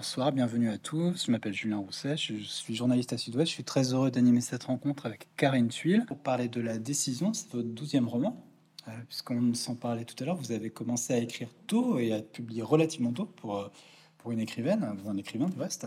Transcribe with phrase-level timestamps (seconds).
[0.00, 1.26] Bonsoir, bienvenue à tous.
[1.26, 3.48] Je m'appelle Julien Rousset, je suis journaliste à Sud-Ouest.
[3.48, 7.34] Je suis très heureux d'animer cette rencontre avec Karine Tuile pour parler de La Décision.
[7.34, 8.42] C'est votre douzième roman,
[8.88, 10.36] euh, puisqu'on s'en parlait tout à l'heure.
[10.36, 13.68] Vous avez commencé à écrire tôt et à publier relativement tôt pour, euh,
[14.16, 15.86] pour une écrivaine, un écrivain du reste.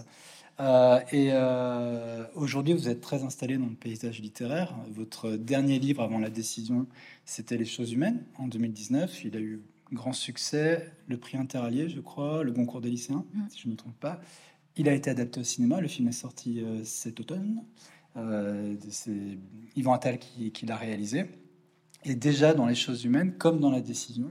[0.60, 1.32] Euh, et
[2.36, 4.76] aujourd'hui, vous êtes très installé dans le paysage littéraire.
[4.92, 6.86] Votre dernier livre avant La Décision,
[7.26, 9.26] c'était Les choses humaines en 2019.
[9.26, 13.42] Il a eu grand succès, le prix Interallié, je crois, le Goncourt des lycéens, mm.
[13.50, 14.20] si je ne me trompe pas.
[14.76, 17.64] Il a été adapté au cinéma, le film est sorti euh, cet automne.
[18.18, 19.38] Euh, c'est
[19.76, 21.26] Yvan Attal qui, l'a réalisé.
[22.04, 24.30] Et déjà dans les choses humaines, comme dans la décision,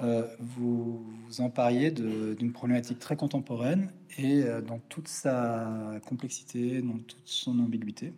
[0.00, 7.22] euh, vous vous empariez d'une problématique très contemporaine et dans toute sa complexité, dans toute
[7.26, 8.12] son ambiguïté.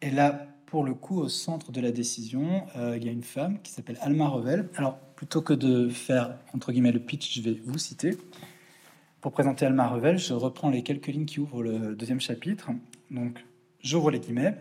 [0.00, 3.58] Et là, pour le coup, au centre de la décision, il y a une femme
[3.62, 4.68] qui s'appelle Alma Revel.
[4.76, 8.18] Alors, plutôt que de faire entre guillemets le pitch, je vais vous citer.
[9.22, 12.70] Pour présenter Alma Revel, je reprends les quelques lignes qui ouvrent le deuxième chapitre.
[13.10, 13.42] Donc,
[13.82, 14.56] j'ouvre les guillemets.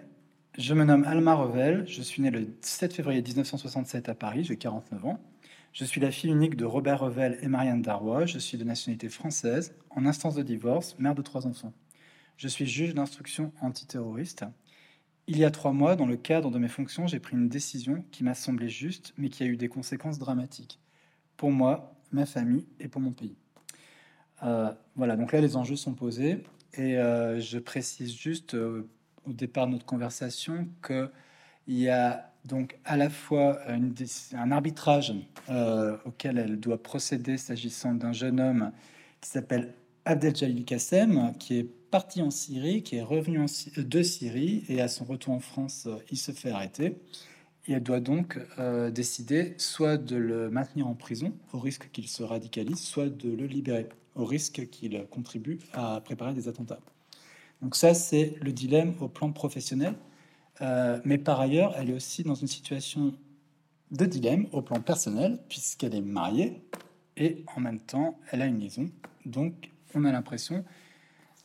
[0.57, 4.55] Je me nomme Alma Revel, je suis né le 7 février 1967 à Paris, j'ai
[4.55, 5.19] 49 ans.
[5.73, 8.25] Je suis la fille unique de Robert Revel et Marianne Darrois.
[8.25, 11.73] Je suis de nationalité française, en instance de divorce, mère de trois enfants.
[12.37, 14.45] Je suis juge d'instruction antiterroriste.
[15.29, 18.05] Il y a trois mois, dans le cadre de mes fonctions, j'ai pris une décision
[18.11, 20.79] qui m'a semblé juste, mais qui a eu des conséquences dramatiques
[21.35, 23.35] pour moi, ma famille et pour mon pays.
[24.43, 26.43] Euh, voilà, donc là, les enjeux sont posés.
[26.73, 28.89] Et euh, je précise juste euh,
[29.25, 31.09] au départ de notre conversation qu'il
[31.67, 35.13] y a donc à la fois un arbitrage
[36.05, 38.71] auquel elle doit procéder s'agissant d'un jeune homme
[39.19, 39.73] qui s'appelle
[40.07, 44.87] Abdel Jalil Kassem, qui est parti en Syrie, qui est revenu de Syrie, et à
[44.87, 46.97] son retour en France, euh, il se fait arrêter.
[47.67, 52.07] Et elle doit donc euh, décider soit de le maintenir en prison, au risque qu'il
[52.07, 56.79] se radicalise, soit de le libérer, au risque qu'il contribue à préparer des attentats.
[57.61, 59.95] Donc ça, c'est le dilemme au plan professionnel.
[60.61, 63.13] Euh, mais par ailleurs, elle est aussi dans une situation
[63.91, 66.61] de dilemme au plan personnel, puisqu'elle est mariée
[67.17, 68.89] et en même temps, elle a une liaison.
[69.25, 70.63] Donc, on a l'impression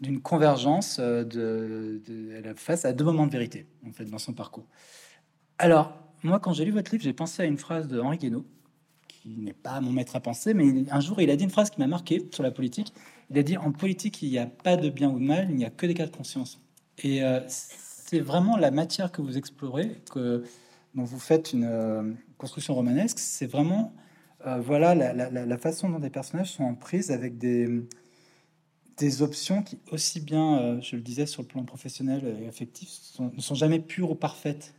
[0.03, 4.67] d'une convergence euh, de, face à deux moments de vérité, en fait, dans son parcours.
[5.59, 8.45] Alors, moi, quand j'ai lu votre livre, j'ai pensé à une phrase de Henri Guénaud,
[9.07, 11.71] qui n'est pas mon maître à penser, mais un jour, il a dit une phrase
[11.71, 12.93] qui m'a marqué sur la politique.
[13.31, 15.57] Il a dit En politique, il n'y a pas de bien ou de mal, il
[15.57, 16.61] n'y a que des cas de conscience.
[16.99, 20.43] Et euh, c'est vraiment la matière que vous explorez, que,
[20.97, 23.21] dont vous faites une euh, construction romanesque.
[23.21, 23.95] C'est vraiment
[24.59, 27.87] voilà la, la, façon dont des personnages sont en prise avec des,
[28.97, 32.91] des options qui, aussi bien, euh, je le disais, sur le plan professionnel et affectif,
[33.19, 34.75] ne sont jamais pures ou parfaites.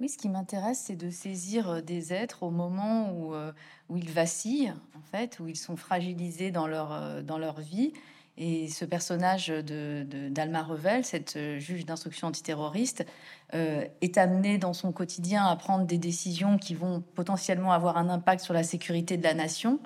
[0.00, 3.52] Oui, ce qui m'intéresse, c'est de saisir euh, des êtres au moment où, euh,
[3.88, 7.92] où ils vacillent, en fait, où ils sont fragilisés dans leur, dans leur vie.
[8.38, 13.04] Et ce personnage de, d'Alma Revel, cette juge d'instruction antiterroriste,
[13.52, 18.42] est amené dans son quotidien à prendre des décisions qui vont potentiellement avoir un impact
[18.42, 19.80] sur la sécurité de la nation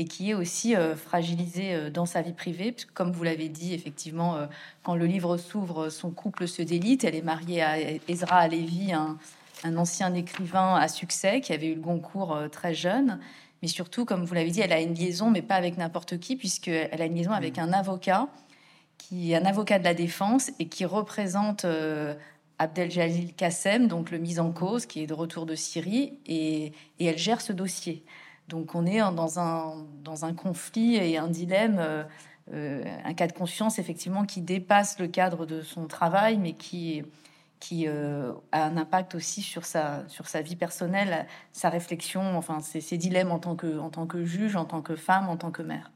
[0.00, 2.74] et qui est aussi euh, fragilisé euh, dans sa vie privée.
[2.94, 4.46] Comme vous l'avez dit, effectivement, euh,
[4.82, 7.04] quand le livre s'ouvre, son couple se délite.
[7.04, 7.76] Elle est mariée à
[8.08, 9.18] Ezra Alevi, un,
[9.62, 13.20] un ancien écrivain à succès qui avait eu le Goncourt très jeune.
[13.60, 16.34] Mais surtout, comme vous l'avez dit, elle a une liaison, mais pas avec n'importe qui,
[16.34, 17.60] puisqu'elle a une liaison avec mm.
[17.60, 18.28] un avocat,
[18.96, 21.66] qui est un avocat de la défense et qui représente
[22.58, 26.72] Abdel Jalil Kassem, donc le mis en cause, qui est de retour de Syrie, et,
[26.98, 28.02] et elle gère ce dossier.
[28.50, 32.02] Donc on est dans un, conflit et un dilemme, euh,
[32.52, 37.04] euh, un cas de conscience effectivement qui dépasse le cadre de son travail, mais qui,
[37.86, 40.04] euh, a un impact aussi sur sa,
[40.42, 44.96] vie personnelle, sa réflexion, enfin ses, ses, dilemmes en tant, que, juge, en tant que
[44.96, 45.92] femme, en tant que mère.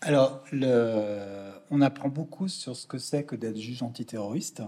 [0.00, 0.42] Alors,
[1.70, 4.62] on apprend beaucoup sur ce que c'est que d'être juge antiterroriste.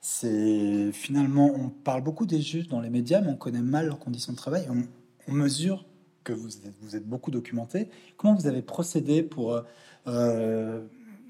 [0.00, 4.00] C'est finalement, on parle beaucoup des juges dans les médias, mais on connaît mal leurs
[4.00, 4.66] conditions de travail.
[4.68, 4.82] On,
[5.28, 5.84] on mesure
[6.24, 6.48] que vous,
[6.80, 7.88] vous êtes beaucoup documenté.
[8.16, 9.62] Comment vous avez procédé pour euh,
[10.06, 10.82] euh,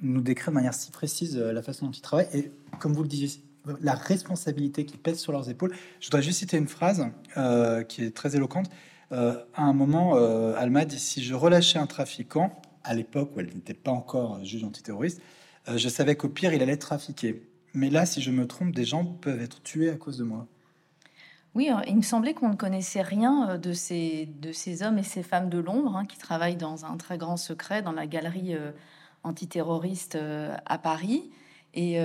[0.02, 3.02] nous décrire de manière si précise euh, la façon dont ils travaillent et, comme vous
[3.02, 3.40] le disiez,
[3.80, 5.74] la responsabilité qui pèse sur leurs épaules.
[6.00, 7.06] Je voudrais juste citer une phrase
[7.88, 8.68] qui est très éloquente.
[9.12, 10.14] à un moment,
[10.56, 14.64] Alma dit Si je relâchais un trafiquant, à l'époque où elle n'était pas encore juge
[14.64, 15.20] antiterroriste,
[15.72, 17.40] je savais qu'au pire, il allait trafiquer.
[17.72, 20.48] Mais là, si je me trompe, des gens peuvent être tués à cause de moi.
[21.54, 24.98] Oui, euh, il me semblait qu'on ne connaissait rien euh, de ces, de ces hommes
[24.98, 28.06] et ces femmes de l'ombre hein, qui travaillent dans un très grand secret dans la
[28.06, 28.72] galerie euh,
[29.22, 30.18] antiterroriste
[30.66, 31.30] à Paris.
[31.74, 31.96] Et,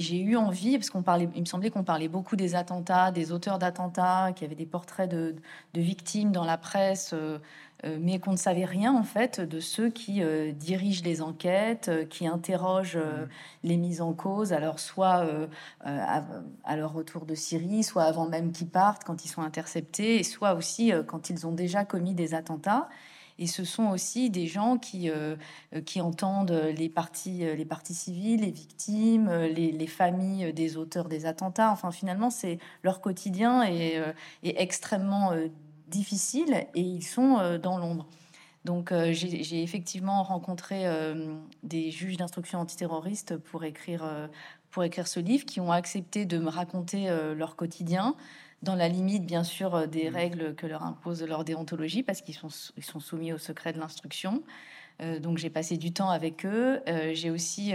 [0.00, 3.32] j'ai eu envie, parce qu'on parlait, il me semblait qu'on parlait beaucoup des attentats, des
[3.32, 5.36] auteurs d'attentats, qu'il y avait des portraits de,
[5.74, 7.14] victimes dans la presse.
[7.84, 10.20] Mais qu'on ne savait rien en fait de ceux qui
[10.54, 13.28] dirigent les enquêtes, qui interrogent mmh.
[13.64, 15.24] les mises en cause, alors soit
[15.84, 20.24] à, leur retour de Syrie, soit avant même qu'ils partent, quand ils sont interceptés, et
[20.24, 22.88] soit aussi quand ils ont déjà commis des attentats.
[23.38, 25.36] Et ce sont aussi des gens qui, euh,
[25.86, 31.70] qui entendent les parties, les parties civiles, les victimes, les, familles des auteurs des attentats.
[31.70, 35.32] Enfin, finalement, c'est leur quotidien est, euh, est extrêmement
[35.88, 38.06] euh, difficile et ils sont dans l'ombre.
[38.64, 40.84] Donc, j'ai effectivement rencontré
[41.62, 44.28] des juges d'instruction antiterroriste pour écrire,
[44.70, 48.14] pour écrire ce livre qui ont accepté de me raconter leur quotidien
[48.62, 50.14] dans la limite, bien sûr, euh, des mmh.
[50.14, 53.78] règles que leur impose leur déontologie, parce qu'ils sont, ils sont soumis au secret de
[53.78, 54.42] l'instruction.
[55.00, 56.80] Euh, donc j'ai passé du temps avec eux.
[56.88, 57.72] Euh, j'ai aussi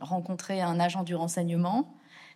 [0.00, 1.94] rencontré un agent du renseignement,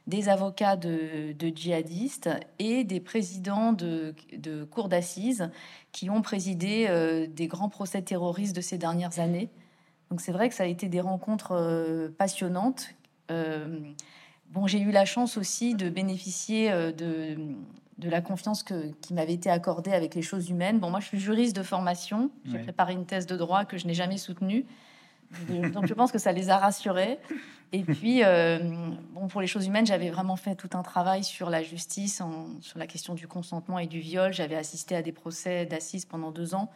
[0.08, 2.28] des avocats de, djihadistes
[2.58, 5.50] et des présidents de, de cours d'assises
[5.92, 6.88] qui ont présidé
[7.30, 9.48] des grands procès terroristes de ces dernières années.
[10.10, 12.94] Donc c'est vrai que ça a été des rencontres passionnantes.
[14.50, 17.36] Bon, j'ai eu la chance aussi de bénéficier euh, de,
[17.98, 20.78] de la confiance que, qui m'avait été accordée avec les choses humaines.
[20.78, 22.30] Bon, moi, je suis juriste de formation.
[22.46, 24.64] J'ai préparé une thèse de droit que je n'ai jamais soutenue.
[25.72, 27.18] Donc, je pense que ça les a rassurés.
[27.72, 28.58] Et puis, euh,
[29.12, 32.22] bon, pour les choses humaines, j'avais vraiment fait tout un travail sur la justice,
[32.60, 34.32] sur la question du consentement et du viol.
[34.32, 36.70] J'avais assisté à des procès d'assises pendant deux ans.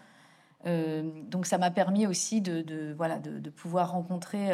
[0.66, 4.50] Euh, donc, ça m'a permis aussi de, voilà, de, pouvoir rencontrer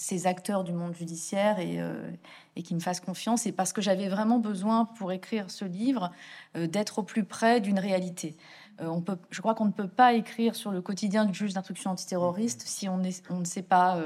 [0.00, 2.10] ces acteurs du monde judiciaire euh,
[2.56, 3.46] et, qui me fassent confiance.
[3.46, 6.10] Et parce que j'avais vraiment besoin, pour écrire ce livre,
[6.56, 8.34] euh, d'être au plus près d'une réalité.
[8.80, 11.54] Euh, on peut, je crois qu'on ne peut pas écrire sur le quotidien du juge
[11.54, 13.00] d'instruction antiterroriste si on,
[13.30, 13.98] on ne sait pas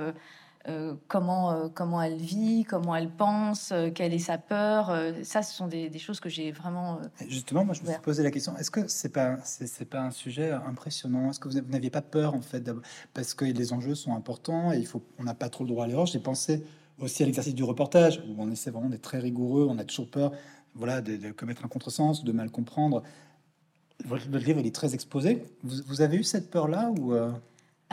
[0.66, 4.90] euh, comment, euh, comment elle vit, comment elle pense, euh, quelle est sa peur.
[5.22, 7.00] ça, ce sont des, choses que j'ai vraiment.
[7.28, 10.10] Justement, moi, je me suis posé la question est-ce que c'est pas c'est, pas un
[10.10, 11.28] sujet impressionnant?
[11.28, 12.70] Est-ce que vous, n'aviez pas peur en fait
[13.12, 15.84] parce que les enjeux sont importants et il faut on n'a pas trop le droit
[15.84, 16.06] à l'erreur?
[16.06, 16.64] J'ai pensé
[16.98, 19.66] aussi à l'exercice du reportage où on essaie vraiment d'être très rigoureux.
[19.68, 20.32] On a toujours peur,
[20.74, 23.02] voilà, de, commettre un contresens, de mal comprendre.
[24.04, 25.44] Votre livre, il est très exposé.
[25.62, 27.14] Vous, vous avez eu cette peur-là ou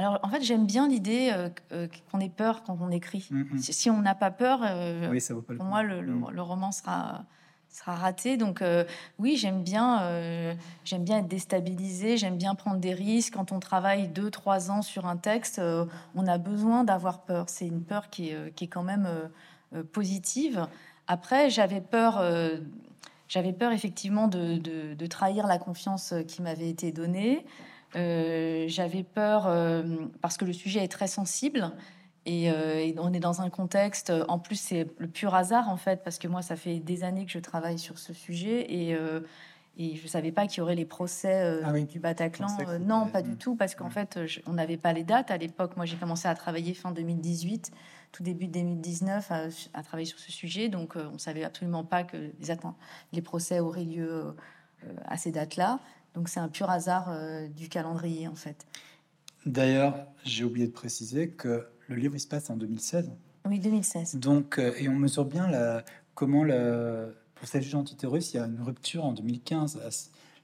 [0.01, 3.27] alors, en fait, j'aime bien l'idée euh, euh, qu'on ait peur quand on écrit.
[3.29, 3.59] Mm, mm.
[3.59, 5.13] Si, on n'a pas peur, euh,
[5.55, 6.31] pour moi, le, mm.
[6.31, 7.25] le, roman sera
[7.69, 8.35] sera raté.
[8.35, 8.61] Donc
[9.17, 13.35] oui, j'aime bien, j'aime bien être déstabilisé, j'aime bien prendre des risques.
[13.35, 15.61] Quand on travaille deux, trois ans sur un texte,
[16.13, 17.45] on a besoin d'avoir peur.
[17.47, 19.07] C'est une peur qui est, qui est quand même
[19.93, 20.67] positive.
[21.07, 22.21] Après, j'avais peur,
[23.31, 27.45] j'avais peur effectivement de, de, trahir la confiance qui m'avait été donnée.
[27.95, 29.83] Euh, j'avais peur euh,
[30.21, 31.71] parce que le sujet est très sensible.
[32.27, 36.03] Euh, et, on est dans un contexte, en plus c'est le pur hasard en fait,
[36.03, 38.95] parce que moi ça fait des années que je travaille sur ce sujet et,
[39.83, 42.47] et je savais pas qu'il y aurait les procès ah du Bataclan.
[42.79, 45.75] non, pas du tout, parce qu'en fait on n'avait pas les dates à l'époque.
[45.77, 47.71] Moi j'ai commencé à travailler fin 2018,
[48.11, 49.31] tout début 2019
[49.73, 52.33] à, travailler sur ce sujet, donc on savait absolument pas que les,
[53.13, 54.35] les procès auraient lieu
[55.05, 55.79] à ces dates-là.
[56.13, 58.65] Donc c'est un pur hasard euh, du calendrier en fait.
[59.45, 63.11] D'ailleurs, j'ai oublié de préciser que le livre il se passe en 2016.
[63.45, 64.17] Oui, 2016.
[64.17, 65.83] Donc, euh, et on mesure bien la,
[66.13, 69.81] comment, le, pour ces juges antiterroristes, il y a une rupture en 2015.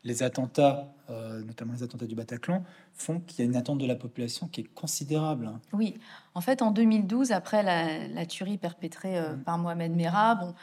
[0.04, 2.64] Les attentats, euh, notamment les attentats du Bataclan,
[2.96, 5.52] font qu'il y a une attente de la population qui est considérable.
[5.74, 6.00] Oui,
[6.34, 9.44] en fait, en 2012, après la, tuerie perpétrée mm.
[9.44, 10.56] par Mohamed Merah, bon,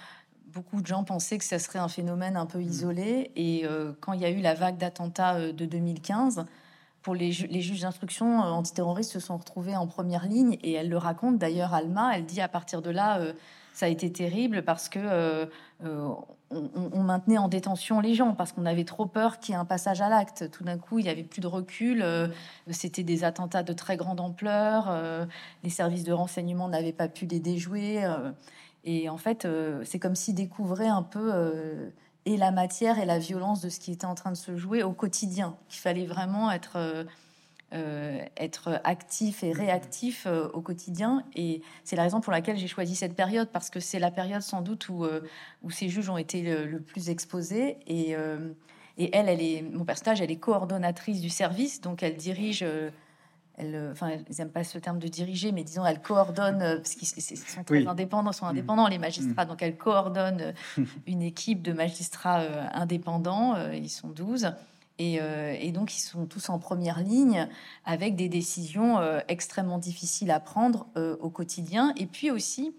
[0.52, 2.62] beaucoup de gens pensaient que ça serait un phénomène un peu mm.
[2.62, 3.30] isolé.
[3.36, 6.46] Et euh, quand il y a eu la vague d'attentats euh, de 2015,
[7.02, 10.58] pour les, juges d'instruction euh, antiterroristes se sont retrouvés en première ligne.
[10.64, 13.20] Et elle le raconte d'ailleurs, Alma, elle dit à partir de là,
[13.74, 15.46] ça a été terrible parce que
[16.50, 19.66] on, maintenait en détention les gens parce qu'on avait trop peur qu'il y ait un
[19.66, 20.50] passage à l'acte.
[20.50, 22.04] Tout d'un coup, il n'y avait plus de recul.
[22.70, 24.96] C'était des attentats de très grande ampleur.
[25.62, 28.06] les services de renseignement n'avaient pas pu les déjouer.
[28.84, 31.88] Et en fait, euh, c'est comme s'il découvrait un peu euh,
[32.26, 34.82] et la matière et la violence de ce qui était en train de se jouer
[34.82, 35.56] au quotidien.
[35.68, 37.04] Qu'il fallait vraiment être, euh,
[38.36, 41.24] être actif et réactif au quotidien.
[41.34, 44.42] Et c'est la raison pour laquelle j'ai choisi cette période, parce que c'est la période
[44.42, 45.04] sans doute où,
[45.62, 47.78] où ces juges ont été le, plus exposés.
[47.86, 48.12] Et,
[48.96, 52.64] et elle, elle est, mon personnage, elle est coordonnatrice du service, donc elle dirige
[53.56, 56.76] elle, euh, enfin, ils n'aiment pas ce terme de diriger, mais disons, elle coordonne, euh,
[56.76, 58.50] parce qu'ils sont très indépendants, sont mm.
[58.50, 59.48] indépendants, les magistrats, mm.
[59.48, 64.52] donc elle coordonne euh, une équipe de magistrats indépendants, ils sont 12,
[64.98, 65.14] et,
[65.60, 67.48] et, donc ils sont tous en première ligne
[67.84, 68.98] avec des décisions
[69.28, 70.86] extrêmement difficiles à prendre
[71.20, 72.74] au quotidien, et puis aussi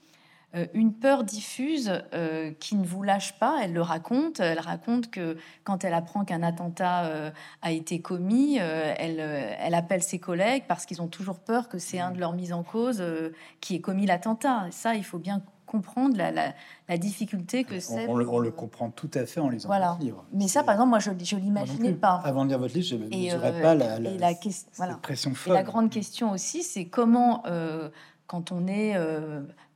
[0.55, 3.59] euh, une peur diffuse euh, qui ne vous lâche pas.
[3.61, 4.39] Elle le raconte.
[4.39, 7.31] Elle raconte que quand elle apprend qu'un attentat euh,
[7.61, 11.99] a été commis, elle, elle, appelle ses collègues parce qu'ils ont toujours peur que c'est
[11.99, 13.03] un de leurs mises en cause
[13.59, 14.67] qui ait commis l'attentat.
[14.71, 18.07] Ça, il faut bien comprendre la, la, difficulté que c'est.
[18.07, 19.91] On, le comprend tout à fait en lisant voilà.
[19.91, 20.25] votre livre.
[20.33, 22.21] Mais ça, par exemple, moi, je ne l'imaginais pas.
[22.23, 24.33] Avant de lire votre livre, je ne dirais pas la, la,
[24.75, 24.95] voilà.
[24.95, 25.53] pression folle.
[25.53, 27.43] Et la grande question aussi, c'est comment,
[28.27, 28.95] quand on est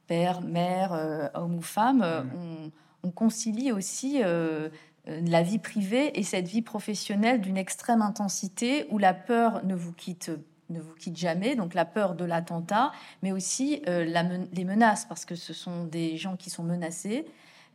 [0.10, 2.72] père, mère, euh, homme ou femme, euh, mm.
[3.04, 4.70] on, concilie aussi euh,
[5.06, 9.94] la vie privée et cette vie professionnelle d'une extrême intensité où la peur ne vous
[9.94, 10.32] quitte
[10.70, 15.36] ne vous quitte jamais, donc la peur de l'attentat, mais aussi les menaces, parce que
[15.36, 17.26] ce sont des gens qui sont menacés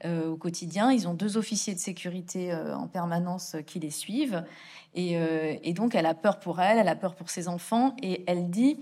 [0.05, 0.93] au quotidien.
[0.93, 4.45] Ils ont deux officiers de sécurité en permanence qui les suivent,
[4.95, 8.51] et, donc elle a peur pour elle, elle a peur pour ses enfants, et elle
[8.51, 8.79] dit,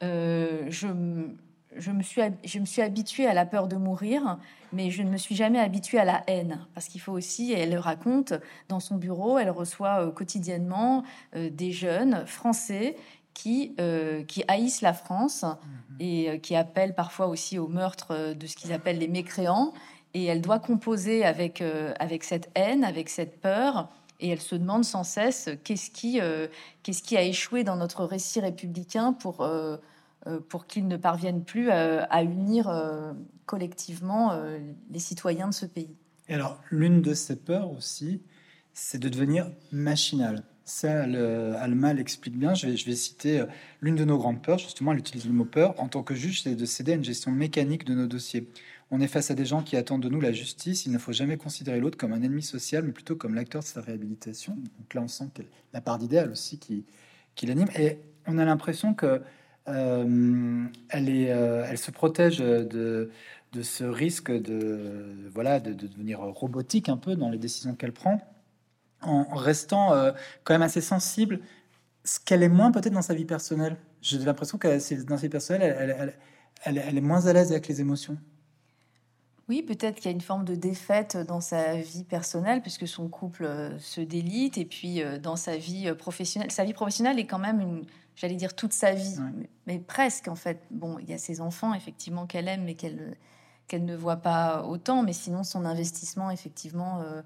[0.00, 4.38] je, me, suis, je me suis habituée à la peur de mourir,
[4.72, 6.66] mais je ne me suis jamais habituée à la haine.
[6.74, 8.34] Parce qu'il faut aussi, elle le raconte,
[8.68, 11.02] dans son bureau, elle reçoit euh, quotidiennement
[11.34, 12.96] euh, des jeunes français
[13.36, 15.96] qui, euh, qui haïssent la France mhm.
[16.00, 19.72] et qui appellent parfois aussi au meurtre de ce qu'ils appellent les mécréants.
[20.14, 21.62] Et elle doit composer avec,
[21.98, 23.90] avec cette haine, avec cette peur.
[24.18, 26.20] Et elle se demande sans cesse qu'est-ce qui,
[26.82, 29.46] qu'est-ce qui a échoué dans notre récit républicain pour
[30.26, 33.12] euh, pour qu'ils ne parviennent plus à, unir euh,
[33.44, 34.58] collectivement euh,
[34.90, 35.94] les citoyens de ce pays.
[36.28, 38.22] Et alors, l'une de ces peurs aussi,
[38.72, 40.42] c'est de devenir machinal.
[40.66, 42.54] Ça, Alma l'explique bien.
[42.54, 43.44] Je vais, citer
[43.80, 44.58] l'une de nos grandes peurs.
[44.58, 45.80] Justement, elle utilise le mot peur.
[45.80, 48.48] En tant que juge, c'est de céder à une gestion mécanique de nos dossiers.
[48.90, 50.84] On est face à des gens qui attendent de nous la justice.
[50.84, 53.66] Il ne faut jamais considérer l'autre comme un ennemi social, mais plutôt comme l'acteur de
[53.66, 54.54] sa réhabilitation.
[54.56, 55.30] Donc là, on sent
[55.72, 56.84] la part d'idéal aussi qui,
[57.46, 57.68] l'anime.
[57.78, 59.22] Et on a l'impression que
[59.68, 63.10] euh, elle, est, euh, elle se protège de,
[63.52, 68.20] de ce risque de, voilà, de, devenir robotique un peu dans les décisions qu'elle prend,
[69.02, 70.12] en restant euh,
[70.44, 71.40] quand même assez sensible,
[72.04, 73.76] ce qu'elle est moins peut-être dans sa vie personnelle.
[74.00, 74.68] J'ai l'impression que
[75.04, 76.14] dans sa vie personnelle, elle,
[76.64, 78.16] elle, elle, est moins à l'aise avec les émotions.
[79.48, 83.08] Oui, peut-être qu'il y a une forme de défaite dans sa vie personnelle, puisque son
[83.08, 83.48] couple
[83.78, 86.50] se délite, et puis dans sa vie professionnelle.
[86.50, 87.84] Sa vie professionnelle est quand même une,
[88.16, 89.16] j'allais dire toute sa vie,
[89.66, 90.62] mais, presque en fait.
[90.70, 93.16] Bon, il y a ses enfants effectivement qu'elle aime, mais qu'elle
[93.68, 95.02] qu'elle ne voit pas autant.
[95.02, 97.22] Mais sinon, son investissement effectivement euh,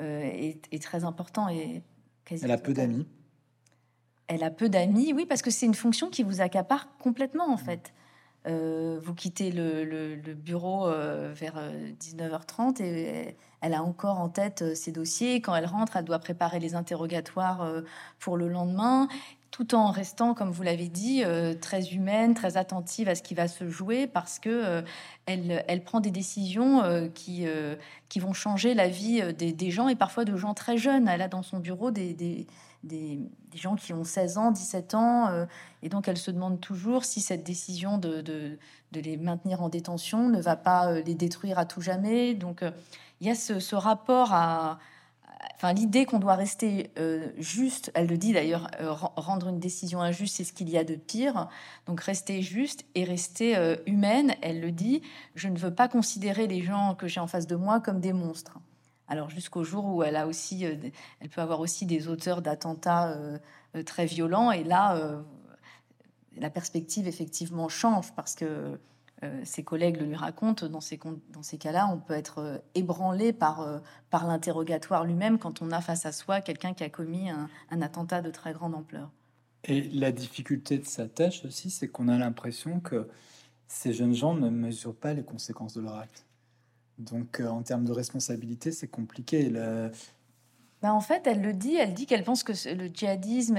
[0.00, 1.82] euh, est, très important et
[2.30, 3.06] elle a peu d'amis.
[4.28, 7.56] Elle a peu d'amis, oui, parce que c'est une fonction qui vous accapare complètement en
[7.56, 7.92] fait.
[8.46, 11.60] Euh, vous quittez le, bureau vers
[12.00, 15.40] 19h30 et elle a encore en tête ses dossiers.
[15.40, 17.68] Quand elle rentre, elle doit préparer les interrogatoires
[18.18, 19.08] pour le lendemain
[19.50, 23.34] tout en restant, comme vous l'avez dit, euh, très humaine, très attentive à ce qui
[23.34, 24.82] va se jouer, parce que euh,
[25.26, 27.46] elle, elle, prend des décisions euh, qui,
[28.08, 31.08] qui vont changer la vie des, gens et parfois de gens très jeunes.
[31.08, 32.46] Elle a dans son bureau des, des,
[32.84, 33.18] des,
[33.54, 35.46] gens qui ont 16 ans, 17 ans,
[35.82, 38.58] et donc elle se demande toujours si cette décision de, de,
[38.92, 42.34] les maintenir en détention ne va pas les détruire à tout jamais.
[42.34, 42.64] Donc
[43.20, 44.78] il y a ce rapport à
[45.54, 50.00] enfin, l'idée qu'on doit rester euh, juste, elle le dit d'ailleurs, euh, rendre une décision
[50.00, 51.48] injuste, c'est ce qu'il y a de pire.
[51.86, 55.02] Donc rester juste et rester euh, humaine, elle le dit,
[55.34, 58.12] je ne veux pas considérer les gens que j'ai en face de moi comme des
[58.12, 58.58] monstres.
[59.08, 63.16] Alors jusqu'au jour où elle a aussi, elle peut avoir aussi des auteurs d'attentats
[63.84, 65.20] très violents, et là,
[66.36, 68.78] la perspective effectivement change parce que
[69.22, 70.98] euh, ses collègues le lui racontent, dans ces,
[71.30, 75.70] dans ces cas-là, on peut être euh, ébranlé par, euh, par l'interrogatoire lui-même quand on
[75.72, 77.48] a face à soi quelqu'un qui a commis un,
[77.82, 79.10] attentat de très grande ampleur.
[79.64, 83.08] Et la difficulté de sa tâche aussi, c'est qu'on a l'impression que
[83.68, 86.24] ces jeunes gens ne mesurent pas les conséquences de leur acte.
[86.96, 89.50] Donc, en termes de responsabilité, c'est compliqué.
[89.50, 93.56] Ben en fait, elle le dit, elle dit qu'elle pense que le djihadisme,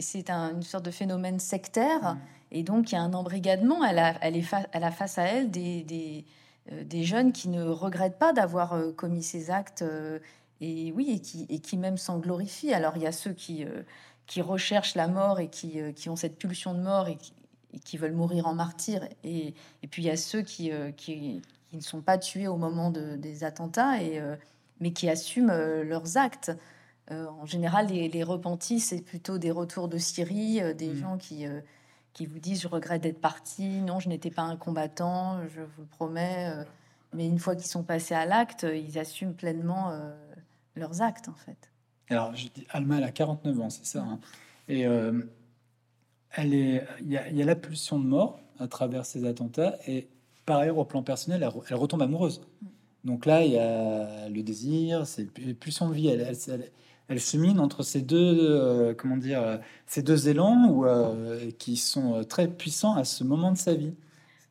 [0.00, 2.14] c'est une sorte de phénomène sectaire.
[2.14, 2.18] Mmh.
[2.54, 3.84] Et donc, il y a un embrigadement.
[3.84, 6.24] Elle a, elle est elle a face à elle des, des,
[6.70, 9.82] euh, des, jeunes qui ne regrettent pas d'avoir euh, commis ces actes.
[9.82, 10.20] Euh,
[10.60, 12.72] et oui, et qui, et qui même s'en glorifient.
[12.72, 13.66] Alors, il y a ceux qui,
[14.26, 17.32] qui recherchent la mort et qui, qui, ont cette pulsion de mort et qui,
[17.84, 19.06] qui veulent mourir en martyr.
[19.24, 21.42] Et, et, puis, il y a ceux qui, qui,
[21.72, 24.22] ne sont pas tués au moment de, des attentats, et,
[24.78, 26.52] mais qui assument leurs actes.
[27.10, 30.96] en général, les, les, repentis, c'est plutôt des retours de Syrie, des mmh.
[30.96, 31.46] gens qui,
[32.14, 35.82] qui vous disent je regrette d'être parti, non, je n'étais pas un combattant, je vous
[35.82, 36.48] le promets.
[36.48, 36.64] Euh,
[37.12, 40.14] mais une fois qu'ils sont passés à l'acte, ils assument pleinement euh,
[40.74, 41.70] leurs actes, en fait.
[42.08, 44.02] Alors, je dis, Alma, elle a 49 ans, c'est ça.
[44.02, 44.18] Hein.
[44.68, 45.22] et euh,
[46.32, 50.08] elle est, il y, a la pulsion de mort à travers ces attentats, et
[50.46, 52.40] par ailleurs, au plan personnel, elle, retombe amoureuse.
[52.40, 52.66] Mm.
[53.04, 56.08] Donc là, il y a le désir, c'est plus son vie.
[56.08, 56.70] Elle, elle,
[57.08, 60.86] elle, chemine entre ces deux, euh, comment dire, ces deux élans ou
[61.58, 63.94] qui sont très puissants à ce moment de sa vie.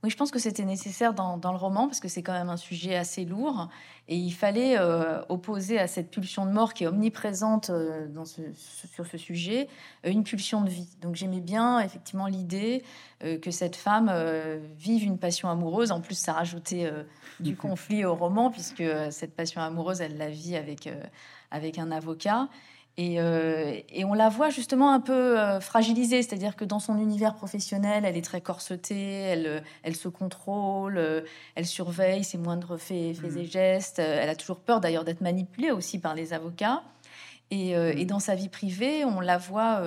[0.03, 2.57] Oui, je pense que c'était nécessaire dans, le roman parce que c'est quand même un
[2.57, 3.69] sujet assez lourd
[4.09, 8.25] et il fallait euh, opposer à cette pulsion de mort qui est omniprésente euh, dans
[8.25, 9.69] ce, sur ce sujet
[10.05, 10.89] euh, une pulsion de vie.
[11.01, 12.83] Donc j'aimais bien effectivement l'idée
[13.41, 14.11] que cette femme
[14.77, 15.93] vive une passion amoureuse.
[15.93, 16.91] En plus, ça rajoutait
[17.39, 20.89] du conflit au roman puisque cette passion amoureuse, elle la vit avec,
[21.53, 22.49] avec un avocat.
[22.99, 27.33] Euh, et, on la voit justement un peu euh, fragilisée, c'est-à-dire que dans son univers
[27.33, 31.01] professionnel, elle est très corsetée, elle, euh, elle se contrôle,
[31.55, 33.45] elle surveille ses moindres faits, faits et mm.
[33.45, 33.99] gestes.
[33.99, 36.83] Elle a toujours peur d'ailleurs d'être manipulée aussi par les avocats.
[37.51, 38.05] Et, mm.
[38.05, 39.81] dans sa vie privée, on la voit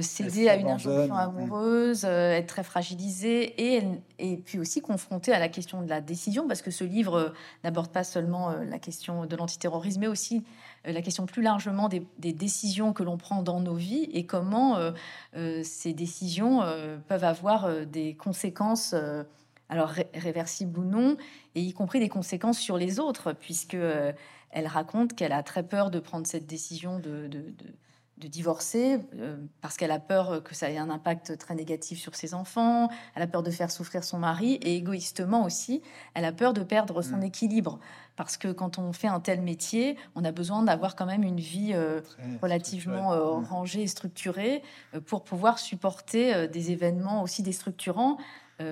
[0.00, 3.82] céder à une injonction amoureuse, être très fragilisée et,
[4.18, 7.90] et puis aussi confrontée à la question de la décision, parce que ce livre n'aborde
[7.92, 10.42] pas seulement la question de l'antiterrorisme, mais aussi
[10.86, 12.02] euh, la question plus largement des,
[12.32, 14.92] décisions que l'on prend dans nos vies et comment euh,
[15.36, 16.62] euh, ces décisions
[17.08, 18.94] peuvent avoir des conséquences,
[19.68, 21.16] alors réversibles ou non,
[21.54, 23.76] et y compris des conséquences sur les autres, puisque
[24.50, 27.28] elle raconte qu'elle a très peur de prendre cette décision de
[28.18, 32.14] de divorcer euh, parce qu'elle a peur que ça ait un impact très négatif sur
[32.14, 34.54] ses enfants, elle a peur de faire souffrir son mari.
[34.54, 35.82] Et égoïstement aussi,
[36.14, 37.24] elle a peur de perdre son mm.
[37.24, 37.78] équilibre.
[38.16, 41.38] Parce que quand on fait un tel métier, on a besoin d'avoir quand même une
[41.38, 42.00] vie euh,
[42.42, 43.44] relativement euh, mm.
[43.44, 44.62] rangée et structurée
[45.06, 48.18] pour pouvoir supporter des événements aussi déstructurants.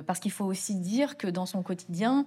[0.08, 2.26] Parce qu'il faut aussi dire que dans son quotidien,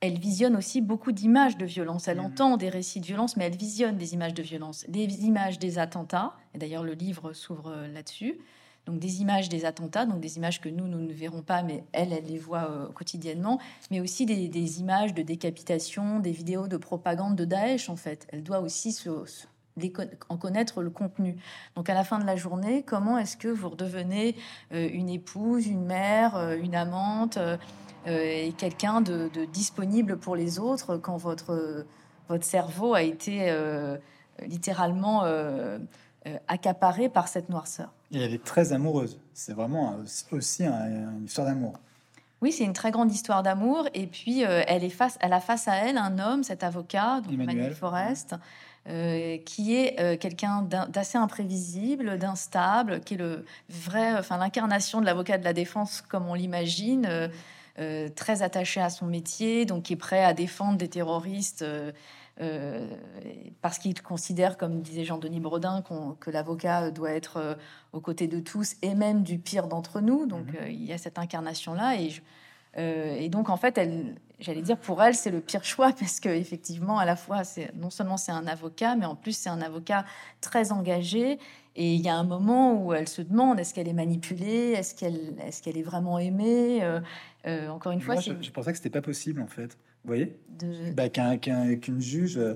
[0.00, 2.08] elle visionne aussi beaucoup d'images de violence.
[2.08, 2.24] Elle mm.
[2.24, 5.78] entend des récits de violence, mais elle visionne des images de violence, des images des
[5.78, 6.34] attentats.
[6.54, 8.38] Et d'ailleurs, le livre s'ouvre euh, là-dessus.
[8.86, 11.84] Donc des images des attentats, donc des images que nous, nous ne verrons pas, mais
[11.92, 16.78] elle, elle les voit euh, quotidiennement, mais aussi des, images de décapitation, des vidéos de
[16.78, 18.26] propagande de Daesh, en fait.
[18.32, 19.10] Elle doit aussi se,
[20.30, 21.36] en connaître le contenu.
[21.76, 24.34] Donc à la fin de la journée, comment est-ce que vous redevenez
[24.72, 27.38] euh, une épouse, une mère, une amante
[28.06, 31.84] et quelqu'un de, disponible pour les autres quand votre,
[32.30, 33.96] votre cerveau a été euh,
[34.46, 35.78] littéralement euh,
[36.48, 37.92] accaparé par cette noirceur.
[38.12, 39.18] Et elle est très amoureuse.
[39.34, 39.96] C'est vraiment
[40.30, 41.74] aussi une histoire d'amour.
[42.40, 43.86] Oui, c'est une très grande histoire d'amour.
[43.94, 47.34] Et puis, elle, est face, elle a face à elle un homme, cet avocat, donc
[47.34, 48.36] Emmanuel Forest,
[48.86, 55.44] qui est quelqu'un d'assez imprévisible, d'instable, qui est le vrai, enfin l'incarnation de l'avocat de
[55.44, 57.30] la défense comme on l'imagine.
[57.80, 61.92] Euh, très attaché à son métier, donc qui est prêt à défendre des terroristes euh,
[62.42, 62.86] euh,
[63.62, 65.82] parce qu'il considère, comme disait Jean-Denis Brodin,
[66.20, 67.56] que l'avocat doit être
[67.94, 70.26] aux côtés de tous et même du pire d'entre nous.
[70.26, 70.68] Donc mhm.
[70.68, 71.96] il y a cette incarnation-là.
[71.96, 76.20] Et, et, donc en fait, elle, j'allais dire, pour elle, c'est le pire choix parce
[76.20, 79.50] que effectivement, à la fois, c'est non seulement c'est un avocat, mais en plus c'est
[79.50, 80.04] un avocat
[80.42, 81.38] très engagé.
[81.76, 84.94] Et il y a un moment où elle se demande est-ce qu'elle est manipulée, est-ce
[84.94, 86.82] qu'elle est, qu'elle est vraiment aimée
[87.46, 89.78] euh, encore une fois, je, pensais que c'était pas possible en fait.
[90.04, 90.36] Vous voyez
[90.94, 92.54] bah, qu'une juge euh,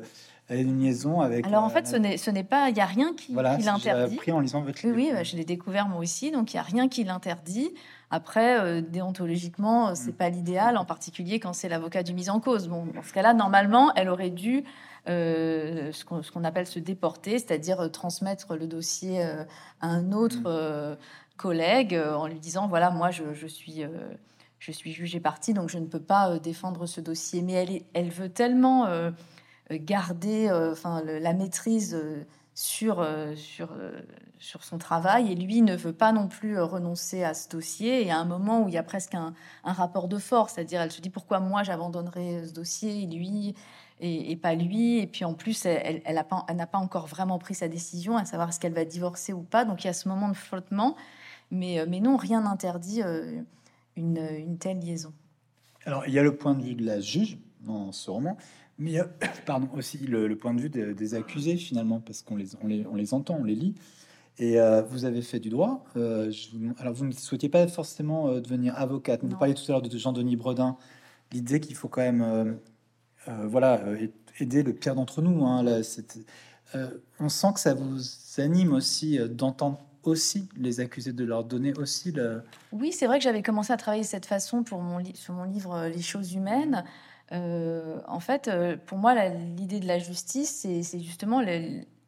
[0.51, 1.47] ait une liaison avec.
[1.47, 4.15] Alors en fait, euh, ce n'est pas, il y a rien qui, voilà, l'interdit.
[4.15, 4.97] appris en lisant votre livre.
[4.97, 7.73] Oui, bah, je l'ai découvert moi aussi, donc il y a rien qui l'interdit.
[8.11, 10.17] Après, déontologiquement, c'est mm.
[10.17, 12.69] pas l'idéal, en particulier quand c'est l'avocat du mise en cause.
[12.69, 14.65] Bon, dans ce cas-là, normalement, elle aurait dû
[15.07, 20.97] ce qu'on appelle se déporter, c'est-à-dire transmettre le dossier à un autre mm.
[21.39, 23.83] collègue en lui disant voilà, moi, je, je suis
[24.65, 27.43] je suis jugée partie, donc je ne peux pas euh, défendre ce dossier.
[27.43, 29.11] Mais elle, elle veut tellement euh,
[29.71, 32.01] garder euh, enfin, la maîtrise
[32.55, 33.71] sur, sur,
[34.39, 38.07] sur son travail et lui ne veut pas non plus renoncer à ce dossier.
[38.07, 40.93] Et à un moment où il y a presque un, rapport de force, c'est-à-dire elle
[40.93, 43.55] se dit pourquoi moi j'abandonnerai ce dossier lui
[44.01, 44.99] et, pas lui?
[44.99, 48.25] Et puis en plus, elle, elle n'a pas, pas, encore vraiment pris sa décision à
[48.25, 49.65] savoir est-ce qu'elle va divorcer ou pas.
[49.65, 50.97] Donc il y a ce moment de flottement.
[51.51, 53.03] Mais, mais non, rien n'interdit
[53.97, 55.13] une, telle liaison.
[55.85, 58.37] Alors, il y a le point de vue de la juge dans ce roman,
[58.79, 59.09] mais il y a
[59.47, 62.95] pardon, aussi le, point de vue des, accusés, finalement, parce qu'on les, on les, on
[62.95, 63.75] les, entend, on les lit.
[64.39, 65.85] Et euh, vous avez fait du droit.
[65.97, 66.33] Euh,
[66.79, 69.21] alors, vous ne souhaitiez pas forcément euh, devenir avocate.
[69.23, 70.77] Vous parliez tout à l'heure de Jean-Denis Bredin,
[71.33, 72.59] l'idée qu'il faut quand même
[73.27, 73.83] voilà,
[74.39, 75.47] aider le pire d'entre nous.
[75.47, 75.81] Hein, là,
[77.21, 78.01] on sent que ça vous
[78.39, 82.43] anime aussi d'entendre aussi les accusés, de leur donner aussi le...
[82.73, 85.45] Oui, c'est vrai que j'avais commencé à travailler de cette façon pour mon sur mon
[85.45, 86.85] livre euh, Les choses humaines.
[87.33, 89.15] Euh, en fait, euh, pour moi,
[89.57, 91.43] l'idée de la justice, c'est justement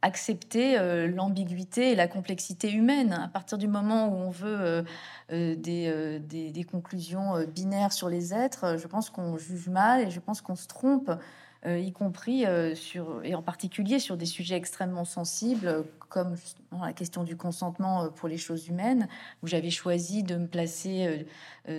[0.03, 0.79] accepter
[1.09, 3.13] l'ambiguïté et la complexité humaine.
[3.13, 4.85] À partir du moment où on veut
[5.31, 10.43] des, des, conclusions binaires sur les êtres, je pense qu'on juge mal et je pense
[10.43, 11.11] qu'on se trompe.
[11.67, 16.37] Y compris sur, et en particulier sur des sujets extrêmement sensibles, comme
[16.81, 19.09] la question du consentement pour les choses humaines,
[19.43, 21.27] où j'avais choisi de me placer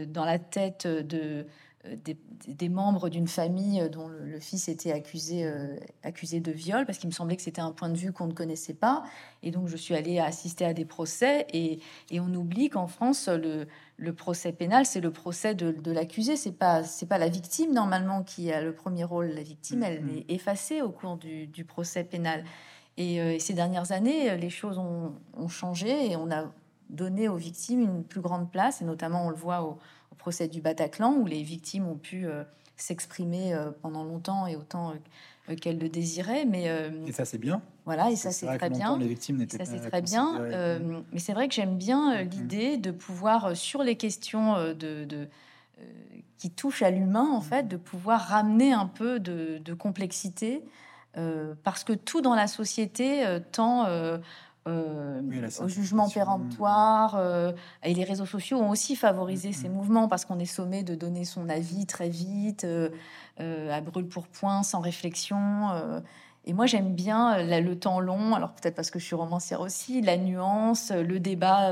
[0.08, 1.46] dans la tête de,
[1.88, 2.14] euh,
[2.48, 7.10] des, membres d'une famille dont le, fils était accusé, euh, accusé de viol, parce qu'il
[7.10, 9.04] me semblait que c'était un point de vue qu'on ne connaissait pas.
[9.44, 11.48] Et donc, je suis allée assister à des procès.
[11.54, 11.80] Et,
[12.12, 16.36] et on oublie qu'en France, le, le, procès pénal, c'est le procès de, de l'accusé.
[16.36, 19.28] C'est pas, c'est pas la victime, normalement, qui a le premier rôle.
[19.28, 20.26] La victime, elle mm-hmm.
[20.30, 22.44] est effacée au cours du, du procès pénal.
[22.98, 26.52] Et, euh, ces dernières années, les choses ont, ont, changé et on a
[26.90, 28.82] donné aux victimes une plus grande place.
[28.82, 29.78] Et notamment, on le voit au
[30.28, 32.44] procès du Bataclan, où les victimes ont pu euh,
[32.76, 36.44] s'exprimer euh, pendant longtemps et autant euh, qu'elles le désiraient.
[36.44, 36.66] Mais,
[37.06, 37.62] et ça, c'est bien.
[37.86, 38.98] Voilà, et ça, c'est très bien.
[38.98, 40.42] Les victimes ça, c'est très bien.
[41.14, 42.30] mais c'est vrai que j'aime bien mm-hmm.
[42.30, 45.30] l'idée de pouvoir, sur les questions de, de
[46.38, 50.62] qui touchent à l'humain, en fait, de pouvoir ramener un peu de, de complexité.
[51.64, 53.86] parce que tout dans la société tend
[54.68, 55.22] euh,
[55.62, 57.16] au jugement péremptoire.
[57.16, 57.52] Euh,
[57.84, 61.26] et les réseaux sociaux ont aussi favorisé ces mouvements parce qu'on est sommé de donner
[61.26, 62.90] son avis très vite, euh,
[63.40, 65.38] à brûle pour point, sans réflexion.
[66.46, 70.02] et moi, j'aime bien le temps long, alors peut-être parce que je suis romancière aussi,
[70.02, 71.72] la nuance, le débat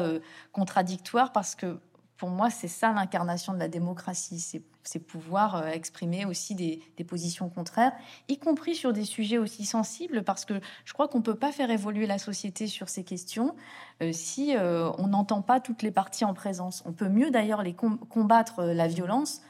[0.51, 1.79] contradictoire, parce que
[2.17, 4.39] pour moi, c'est ça l'incarnation de la démocratie,
[4.83, 7.91] c'est pouvoir euh, exprimer aussi des, positions contraires,
[8.29, 10.53] y compris sur des sujets aussi sensibles, parce que
[10.85, 13.55] je crois qu'on ne peut pas faire évoluer la société sur ces questions
[14.01, 16.83] euh, si euh, on n'entend pas toutes les parties en présence.
[16.85, 19.41] On peut mieux d'ailleurs les combattre la violence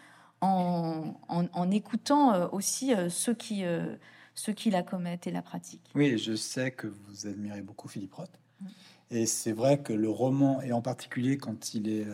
[0.41, 3.63] en, en, écoutant aussi ceux qui,
[4.35, 5.89] ceux qui la commettent et la pratiquent.
[5.95, 8.39] Oui, je sais que vous admirez beaucoup Philippe Roth.
[8.61, 8.67] Mm.
[9.11, 12.05] Et c'est vrai que le roman, et en particulier quand il est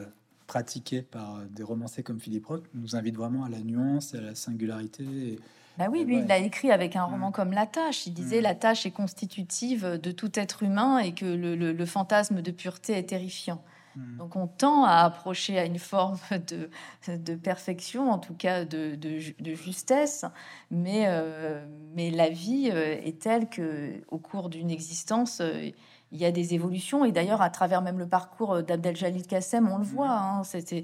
[0.52, 4.36] pratiqué par des romanciers comme Philippe Roth nous invite vraiment à la nuance, à la
[4.36, 5.40] singularité.
[5.78, 8.06] Bah oui, lui, il a écrit avec un roman comme La Tâche.
[8.06, 12.52] Il disait La Tâche est constitutive de tout être humain et que le, fantasme de
[12.52, 13.64] pureté est terrifiant.
[13.96, 14.18] Hmm.
[14.18, 16.70] Donc on tend à approcher à une forme de,
[17.16, 20.26] de perfection, en tout cas de, de, justesse,
[20.70, 25.72] mais, euh, mais la vie euh, est telle que au cours d'une existence, euh,
[26.12, 27.06] il y a des évolutions.
[27.06, 30.12] Et d'ailleurs, à travers même le parcours euh, d'Abdel Jalil Kassem, on le voit.
[30.12, 30.84] Hein, c'était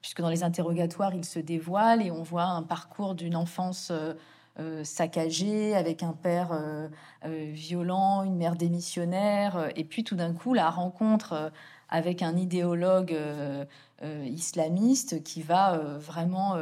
[0.00, 4.14] puisque dans les interrogatoires, il se dévoile et on voit un parcours d'une enfance euh,
[4.58, 6.58] euh, saccagée avec un père
[7.24, 11.52] violent, une mère démissionnaire, et puis tout d'un coup la rencontre
[11.88, 13.14] avec un idéologue
[14.24, 16.56] islamiste qui va vraiment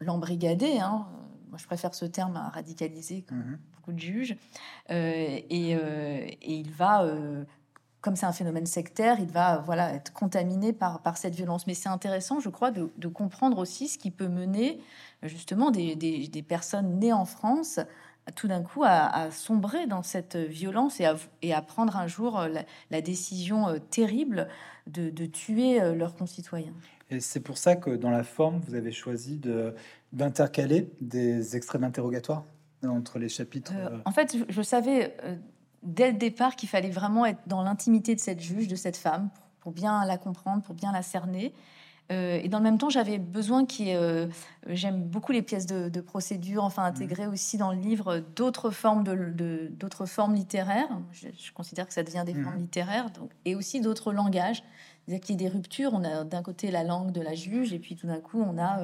[0.00, 0.80] l'embrigader.
[0.80, 1.06] Hein.
[1.50, 3.24] Moi, je préfère ce terme à radicaliser.
[3.86, 4.36] Mmh de juges.
[4.90, 7.44] Euh, et, euh, et, il va euh,
[8.00, 11.66] comme c'est un phénomène sectaire, il va voilà être contaminé par, par cette violence.
[11.66, 14.80] Mais c'est intéressant, je crois, de, comprendre aussi ce qui peut mener
[15.22, 17.80] justement des, des, personnes nées en France
[18.36, 22.42] tout d'un coup à, sombrer dans cette violence et à, et à prendre un jour
[22.90, 24.48] la, décision terrible
[24.86, 26.74] de, de, tuer leurs concitoyens.
[27.10, 29.40] Et c'est pour ça que dans la forme, vous avez choisi
[30.12, 32.44] d'intercaler des extraits d'interrogatoire
[32.88, 35.36] entre les chapitres euh, euh, En fait, je, savais euh,
[35.82, 39.30] dès le départ qu'il fallait vraiment être dans l'intimité de cette juge, de cette femme,
[39.60, 41.52] pour, bien la comprendre, pour bien la cerner.
[42.10, 43.92] et dans le même temps, j'avais besoin qui
[44.66, 46.92] J'aime beaucoup les pièces de, procédure, enfin mmh.
[46.92, 51.00] intégrer aussi dans le livre d'autres formes de, d'autres formes littéraires.
[51.12, 52.44] Je, considère que ça devient des mmh.
[52.44, 54.62] formes littéraires, donc, et aussi d'autres langages.
[55.08, 55.92] Il y a des ruptures.
[55.94, 58.58] On a d'un côté la langue de la juge, et puis tout d'un coup, on
[58.58, 58.80] a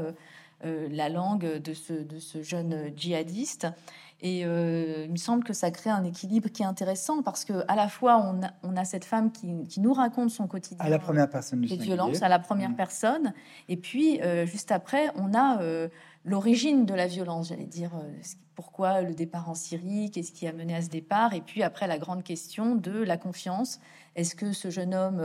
[0.63, 3.67] la langue de ce, de ce jeune djihadiste.
[4.23, 7.65] Et euh, il me semble que ça crée un équilibre qui est intéressant parce que
[7.69, 10.85] à la fois on a, on a cette femme qui, qui, nous raconte son quotidien,
[10.85, 12.77] à la première personne, les violences à la première mmh.
[12.77, 13.33] personne,
[13.69, 15.61] et puis euh, juste après on a
[16.25, 17.93] l'origine de la violence, j'allais dire
[18.55, 21.87] pourquoi le départ en Syrie, qu'est-ce qui a mené à ce départ, et puis après
[21.87, 23.81] la grande question de la confiance.
[24.17, 25.21] Est-ce que ce jeune homme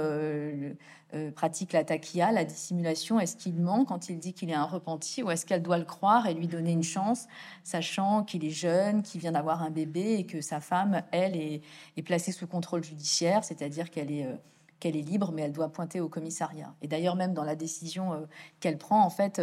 [1.15, 3.19] euh, pratique la taquilla, la dissimulation?
[3.19, 5.23] Est-ce qu'il ment quand il dit qu'il est un repenti?
[5.23, 7.27] Ou est-ce qu'elle doit le croire et lui donner une chance,
[7.63, 11.61] sachant qu'il est jeune, qu'il vient d'avoir un bébé et que sa femme, elle, est,
[12.03, 14.35] placée sous contrôle judiciaire, c'est-à-dire qu'elle est, euh,
[14.79, 16.75] qu'elle est libre, mais elle doit pointer au commissariat?
[16.83, 18.25] Et d'ailleurs, même dans la décision euh,
[18.59, 19.41] qu'elle prend, en fait,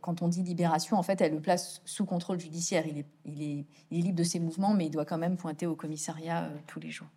[0.00, 2.84] quand on dit libération, en fait, elle le place sous contrôle judiciaire.
[3.24, 6.80] Il est libre de ses mouvements, mais il doit quand même pointer au commissariat tous
[6.80, 7.08] les jours.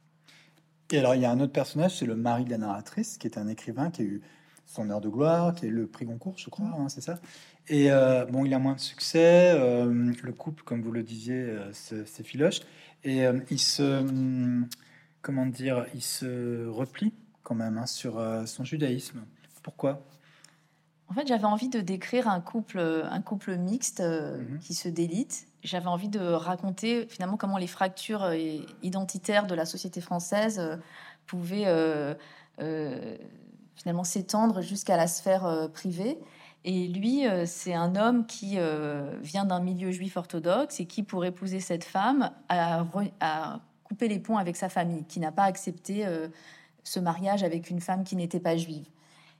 [0.92, 3.28] Et alors, il y a un autre personnage, c'est le mari de la narratrice, qui
[3.28, 4.22] est un écrivain qui a eu
[4.66, 7.20] son heure de gloire, qui est le prix Goncourt, je crois, hein, c'est ça.
[7.68, 9.52] Et euh, bon, il a moins de succès.
[9.56, 12.62] Euh, le couple, comme vous le disiez, euh, c'est filoche.
[13.04, 14.68] Et euh, il se, hum,
[15.22, 19.22] comment dire, il se replie quand même hein, sur euh, son judaïsme.
[19.64, 20.04] Pourquoi?
[21.08, 24.60] En fait, j'avais envie de décrire un couple, un couple mixte Mhm.
[24.60, 25.48] qui se délite.
[25.64, 28.38] J'avais envie de raconter finalement comment les fractures euh,
[28.82, 30.78] identitaires de la société française euh,
[31.26, 32.16] pouvaient euh,
[33.76, 36.18] finalement s'étendre jusqu'à la sphère privée.
[36.66, 38.58] Et lui, c'est un homme qui
[39.22, 42.84] vient d'un milieu juif orthodoxe et qui, pour épouser cette femme, a,
[43.84, 46.06] coupé les ponts avec sa famille, qui n'a pas accepté
[46.84, 48.88] ce mariage avec une femme qui n'était pas juive.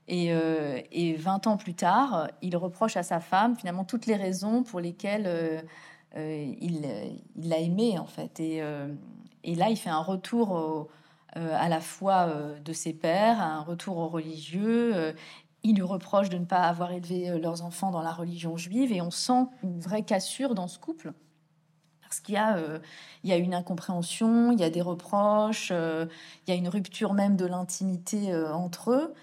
[0.10, 4.16] Et, euh, et 20 ans plus tard, il reproche à sa femme finalement toutes les
[4.16, 5.64] raisons pour lesquelles
[6.16, 6.88] il
[7.36, 8.40] il l'a aimée en fait.
[8.40, 8.88] Et, euh,
[9.46, 10.88] là, il fait un retour
[11.38, 14.96] euh, à la foi euh, de ses pères, un retour aux religieux.
[14.96, 15.14] euh,
[15.64, 18.92] il lui reproche de ne pas avoir élevé euh, leurs enfants dans la religion juive
[18.92, 21.14] et on sent une vraie cassure dans ce couple.
[22.02, 22.80] Parce qu'il y, a, euh,
[23.24, 26.08] une incompréhension, il y a des reproches, euh,
[26.48, 29.14] il y a une rupture même de l'intimité euh, entre eux.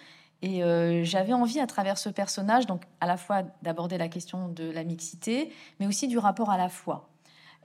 [0.42, 4.49] Et euh, j'avais envie, à travers ce personnage, donc à la fois d'aborder la question
[4.49, 7.09] de la mixité, mais aussi du rapport à la foi.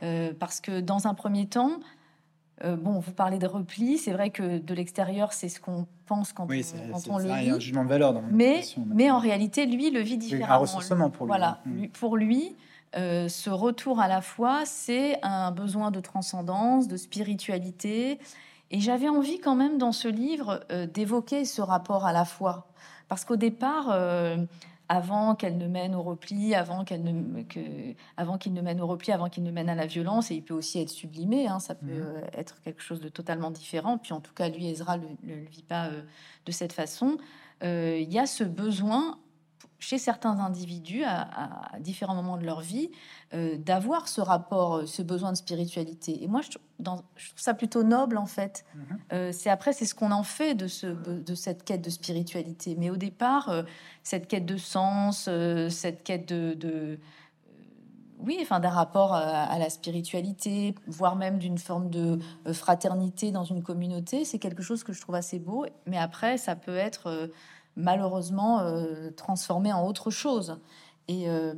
[0.03, 1.79] Euh, parce que dans un premier temps,
[2.63, 6.31] euh, bon, vous parlez de repli, c'est vrai que de l'extérieur, c'est ce qu'on pense
[6.33, 8.13] quand Oui, on, quand c'est on ça, le il y a un jugement de valeur
[8.13, 10.53] dans Mais, mais en réalité, lui le vit différemment.
[10.53, 11.29] un ressourcement pour lui.
[11.29, 11.71] Voilà, Mm.
[11.75, 12.55] lui- pour lui,
[12.95, 18.19] euh, ce retour à la foi, c'est un besoin de transcendance, de spiritualité.
[18.71, 22.67] Et j'avais envie quand même dans ce livre euh, d'évoquer ce rapport à la foi.
[23.09, 24.37] Parce qu'au départ, euh,
[24.87, 27.59] avant qu'elle ne mène au repli, avant qu'elle ne, que,
[28.17, 30.41] avant qu'il ne mène au repli, avant qu'il ne mène à la violence, et il
[30.43, 32.01] peut aussi être sublimé, hein, ça peut Mhm.
[32.01, 33.97] euh, être quelque chose de totalement différent.
[33.97, 36.01] Puis en tout cas, lui, Ezra, ne le, le vit pas euh,
[36.45, 37.17] de cette façon.
[37.63, 39.19] Il y a ce besoin
[39.81, 42.91] chez certains individus à, à différents moments de leur vie
[43.33, 46.23] euh, d'avoir ce rapport, euh, ce besoin de spiritualité.
[46.23, 48.63] Et moi, je, trou- dans- je trouve ça plutôt noble en fait.
[48.75, 48.99] Mhm.
[49.11, 52.75] Euh, c'est après, c'est ce qu'on en fait de, ce, de cette quête de spiritualité.
[52.77, 53.63] Mais au départ, euh,
[54.03, 55.27] cette quête de sens,
[55.69, 56.99] cette quête de, de-
[58.19, 62.19] oui, enfin d'un rapport à, à la spiritualité, voire même d'une forme de
[62.53, 65.65] fraternité dans une communauté, c'est quelque chose que je trouve assez beau.
[65.87, 67.31] Mais après, ça peut être
[67.75, 70.59] malheureusement euh, transformé en autre chose.
[71.07, 71.53] Et euh,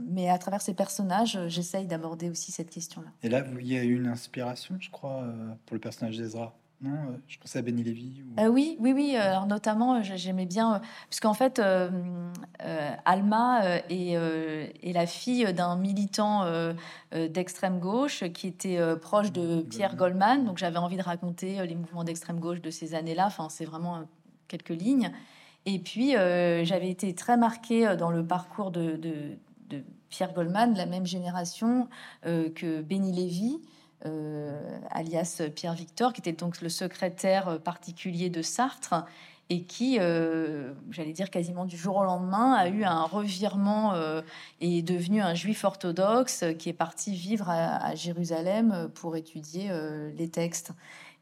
[0.00, 3.08] mais à travers ces personnages, euh, j'essaye d'aborder aussi cette question-là.
[3.22, 5.24] Et là, vous- il y a eu une inspiration, je crois,
[5.66, 6.54] pour le personnage d'Ezra.
[6.80, 8.22] Non, je pensais à Benny Lévy.
[8.22, 9.16] ou- Euh, oui, oui, oui.
[9.16, 11.90] Alors notamment, j'aimais bien, puisqu'en fait, euh,
[12.62, 16.44] euh, Alma est, est la fille d'un militant
[17.12, 20.44] d'extrême gauche qui était proche de Pierre Goldman.
[20.44, 23.26] Donc j'avais envie de raconter les mouvements d'extrême gauche de ces années-là.
[23.26, 24.02] Enfin, c'est vraiment
[24.46, 25.10] quelques lignes.
[25.70, 28.98] Et puis, euh, j'avais été très marquée euh, dans le parcours de,
[30.08, 31.88] Pierre Goldman, de la même génération
[32.24, 33.60] euh, que Benny Lévy,
[34.90, 39.04] alias Pierre Victor, qui était donc le secrétaire particulier de Sartre
[39.50, 43.94] et qui, j'allais dire quasiment du jour au lendemain, a eu un revirement
[44.60, 49.68] et est devenu un juif orthodoxe qui est parti vivre à, Jérusalem pour étudier
[50.16, 50.70] les textes.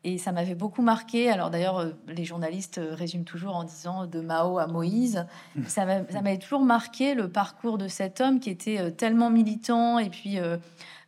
[0.09, 1.31] Et ça m'avait beaucoup marqué.
[1.31, 5.27] Alors d'ailleurs, euh, les journalistes euh, résument toujours en disant de Mao à Moïse.
[5.67, 9.31] Ça m'a- ça m'avait toujours marqué le parcours de cet homme qui était euh, tellement
[9.31, 10.59] militant et puis euh,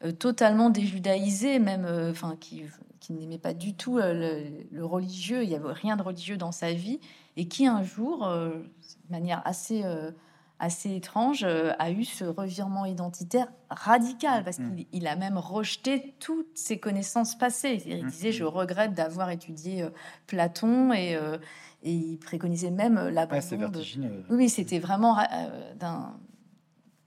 [0.05, 2.65] euh, totalement déjudaïsé, même, euh, enfin, qui,
[2.99, 5.45] qui n'aimait pas du tout euh, le, le religieux.
[5.45, 6.99] Il n'y avait rien de religieux dans sa vie
[7.37, 10.11] et qui un jour, euh, de manière assez euh,
[10.61, 14.77] assez étrange, euh, a eu ce revirement identitaire radical parce Mhm.
[14.77, 17.83] qu'il il a même rejeté toutes ses connaissances passées.
[17.87, 18.11] Il Mhm.
[18.11, 19.91] disait je regrette d'avoir étudié euh,
[20.27, 21.39] Platon et, euh,
[21.83, 23.05] et il préconisait même Ah,
[23.41, 23.69] c'est l'abandon.
[23.69, 23.77] de...
[23.77, 24.25] vertigineux.
[24.31, 26.15] Oui, c'était vraiment ra- euh, d'un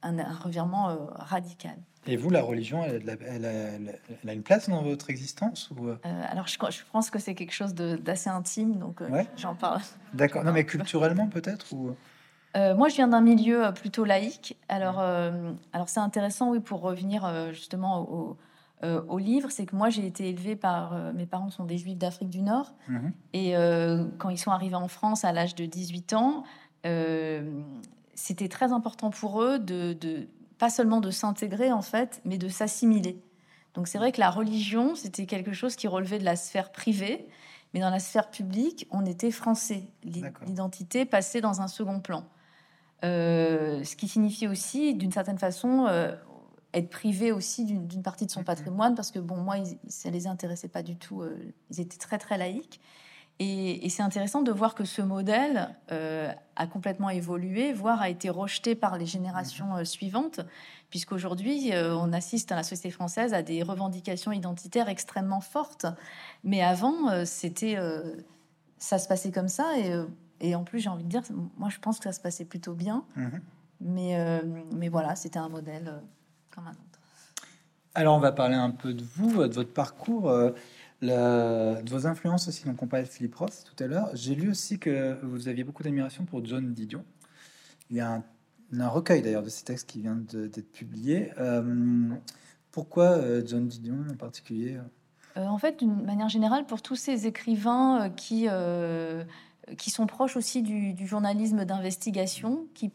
[0.03, 1.75] un, un revirement radical.
[2.07, 4.41] Et vous, la religion, elle, a de la- elle a, elle a- elle a une
[4.41, 8.31] place dans votre existence ou euh, alors je, je pense que c'est quelque chose d'assez
[8.31, 9.27] intime, donc Ouais.
[9.37, 9.81] j'en parle.
[10.15, 10.43] D'accord.
[10.43, 11.95] Non, mais culturellement peut-être ou
[12.57, 14.57] Euh, moi, je viens d'un milieu euh, plutôt laïque.
[14.67, 18.37] Alors, euh, alors c'est intéressant, oui, pour revenir euh, justement au,
[18.83, 22.29] au livre, c'est que moi, j'ai été élevée par mes parents sont des juifs d'Afrique
[22.31, 23.11] du Nord, Mhm.
[23.33, 23.53] et
[24.17, 26.43] quand ils sont arrivés en France à l'âge de 18 ans,
[28.15, 32.47] c'était très important pour eux de, de pas seulement de s'intégrer en fait, mais de
[32.49, 33.21] s'assimiler.
[33.75, 37.27] Donc c'est vrai que la religion, c'était quelque chose qui relevait de la sphère privée,
[37.75, 39.83] mais dans la sphère publique, on était français.
[40.47, 42.23] L'identité passait dans un second plan.
[43.03, 46.15] Euh, ce qui signifie aussi, d'une certaine façon, euh,
[46.73, 48.45] être privé aussi d'une partie de son Mhm.
[48.45, 51.21] patrimoine, parce que bon, moi, ils- ça les intéressait pas du tout.
[51.21, 51.35] euh,
[51.69, 52.79] ils étaient très très laïques.
[53.39, 58.75] Et, c'est intéressant de voir que ce modèle a complètement évolué, voire a été rejeté
[58.75, 59.85] par les générations mmh.
[59.85, 60.41] suivantes,
[60.91, 65.87] puisqu'aujourd'hui, on assiste à la société française à des revendications identitaires extrêmement fortes.
[66.43, 67.77] Mais avant, c'était,
[68.77, 69.91] ça se passait comme ça, et,
[70.41, 71.21] et en plus, j'ai envie de dire,
[71.57, 73.05] moi, je pense que ça se passait plutôt bien.
[73.15, 73.27] Mmh.
[73.81, 74.43] Mais,
[74.75, 76.01] mais voilà, c'était un modèle
[76.53, 76.91] comme un autre.
[77.93, 80.51] Alors, on va parler un peu de vous, de votre parcours, euh,
[81.01, 82.65] de vos influences aussi.
[82.65, 84.09] Donc, on parlait de Philippe Roth tout à l'heure.
[84.13, 87.03] J'ai lu aussi que vous aviez beaucoup d'admiration pour John Didion.
[87.89, 88.23] Il y a
[88.73, 91.31] un, recueil d'ailleurs de ces textes qui vient d'être publié.
[91.37, 92.09] Euh,
[92.71, 94.79] pourquoi euh, John Didion en particulier?
[95.35, 98.47] En fait, d'une manière générale, pour tous ces écrivains qui
[99.77, 102.91] qui sont proches aussi du, journalisme d'investigation, qui,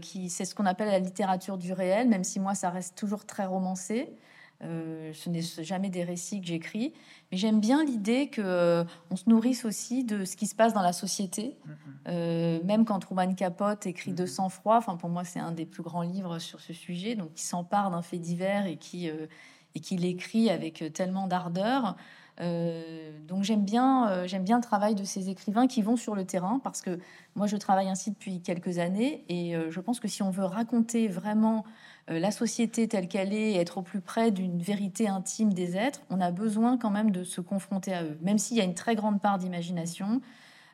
[0.00, 3.24] qui c'est ce qu'on appelle la littérature du réel, même si moi ça reste toujours
[3.24, 4.14] très romancé.
[4.62, 6.94] Euh, ce n'est jamais des récits que j'écris,
[7.30, 10.72] mais j'aime bien l'idée que euh, on se nourrisse aussi de ce qui se passe
[10.72, 11.58] dans la société.
[11.66, 11.72] Mm-hmm.
[12.08, 14.28] Euh, même quand Truman Capote écrit De mm-hmm.
[14.28, 17.44] sang-froid, enfin pour moi c'est un des plus grands livres sur ce sujet, donc qui
[17.44, 19.10] s'empare d'un fait divers et qui
[19.76, 21.96] et qui l'écrit avec tellement d'ardeur.
[22.38, 26.60] Donc j'aime bien, j'aime bien le travail de ces écrivains qui vont sur le terrain
[26.64, 26.98] parce que
[27.36, 31.06] moi je travaille ainsi depuis quelques années et je pense que si on veut raconter
[31.06, 31.64] vraiment
[32.10, 36.02] euh, la société telle qu'elle est, être au plus près d'une vérité intime des êtres,
[36.10, 38.18] on a besoin quand même de se confronter à eux.
[38.20, 40.20] Même s'il y a une très grande part d'imagination,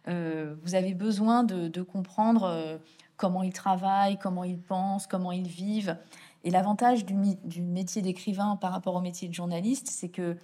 [0.09, 2.79] euh, vous avez besoin de, comprendre euh,
[3.17, 5.97] comment ils travaillent, comment ils pensent, comment ils vivent.
[6.43, 7.15] Et l'avantage du,
[7.63, 10.37] métier d'écrivain par rapport au métier de journaliste, c'est que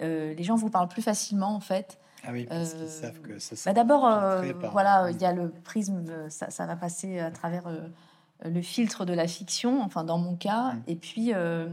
[0.00, 1.98] les gens vous parlent plus facilement en fait.
[2.24, 3.54] Ah oui, parce qu'ils savent que ça.
[3.66, 4.02] Bah D'abord,
[4.72, 7.68] voilà, il y a le prisme, ça, ça va passer à travers
[8.44, 10.72] euh, le filtre de la fiction, enfin dans mon cas.
[10.72, 10.82] Mm.
[10.86, 11.68] Et puis, euh,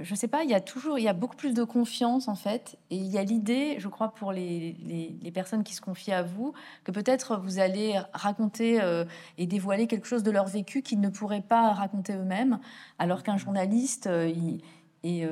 [0.00, 2.34] je sais pas, il y a toujours, il y a beaucoup plus de confiance en
[2.34, 2.78] fait.
[2.90, 4.76] Et il y a l'idée, je crois, pour les,
[5.22, 6.52] les, personnes qui se confient à vous,
[6.84, 9.04] que peut-être vous allez raconter euh,
[9.38, 12.58] et dévoiler quelque chose de leur vécu qu'ils ne pourraient pas raconter eux-mêmes,
[12.98, 14.62] alors qu'un journaliste, il
[15.04, 15.26] et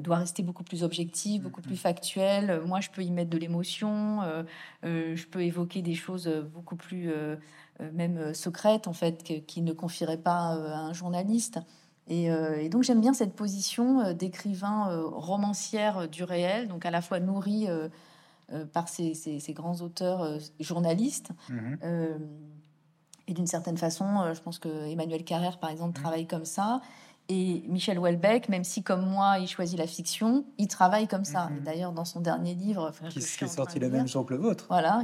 [0.00, 1.78] doit rester beaucoup plus objectif, beaucoup plus mm-hmm.
[1.78, 2.60] factuel.
[2.66, 4.20] Moi, je peux y mettre de l'émotion,
[4.82, 7.10] je peux évoquer des choses beaucoup plus
[7.80, 11.58] euh, même euh, secrète en fait, qui ne confierait pas euh, à un journaliste.
[12.06, 12.28] Et,
[12.68, 17.66] donc j'aime bien cette position d'écrivain romancière du réel, donc à la fois nourri
[18.74, 21.30] par ces, grands auteurs journalistes.
[21.48, 21.78] Mhm.
[23.26, 26.02] et d'une certaine façon, je pense que Emmanuel Carrère, par exemple, mhm.
[26.02, 26.82] travaille comme ça.
[27.30, 31.48] Et Michel Houellebecq, même si comme moi, il choisit la fiction, il travaille comme ça.
[31.48, 31.60] Mhm.
[31.64, 35.02] D'ailleurs, dans son dernier livre, qui, est sorti le même jour que le vôtre, voilà,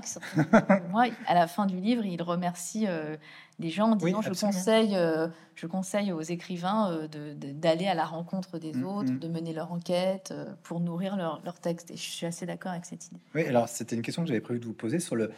[0.91, 3.17] moi, à la fin du livre, il remercie euh,
[3.59, 8.05] les gens en disant je conseille, euh, je conseille aux écrivains euh, d'aller à la
[8.05, 8.85] rencontre des mhm.
[8.85, 11.91] autres, de mener leur enquête pour nourrir leur, leur texte.
[11.91, 13.21] Et je suis assez d'accord avec cette idée.
[13.35, 15.31] Oui, alors c'était une question que j'avais prévu de vous poser sur le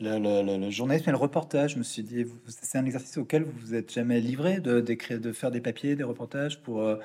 [0.00, 1.74] le, journalisme et le reportage.
[1.74, 5.20] Je me suis dit, c'est un exercice auquel vous vous êtes jamais livré de d'écrire,
[5.20, 6.80] de faire des papiers, des reportages pour.
[6.80, 6.96] Euh,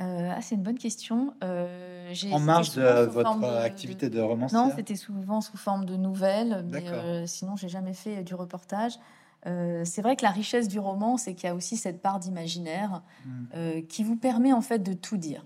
[0.00, 1.34] euh, ah, c'est une bonne question.
[1.44, 6.64] Euh, en marge de votre activité de, romancier Non, c'était souvent sous forme de nouvelles,
[6.68, 8.98] mais sinon, j'ai jamais fait du reportage.
[9.44, 13.02] c'est vrai que la richesse du roman, c'est qu'il y a aussi cette part d'imaginaire
[13.26, 13.82] hmm.
[13.88, 15.44] qui vous permet en fait de tout dire.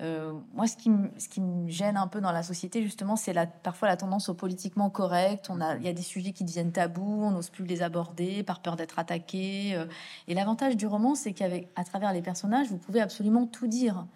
[0.00, 3.96] Euh, moi, ce qui, me, gêne un peu dans la société, justement, c'est parfois la
[3.96, 5.50] tendance au politiquement correct.
[5.78, 8.76] Il y a des sujets qui deviennent tabous, on n'ose plus les aborder par peur
[8.76, 9.74] d'être attaqué.
[9.74, 9.86] Euh.
[10.26, 14.06] et l'avantage du roman, c'est qu'à travers les personnages, vous pouvez absolument tout dire.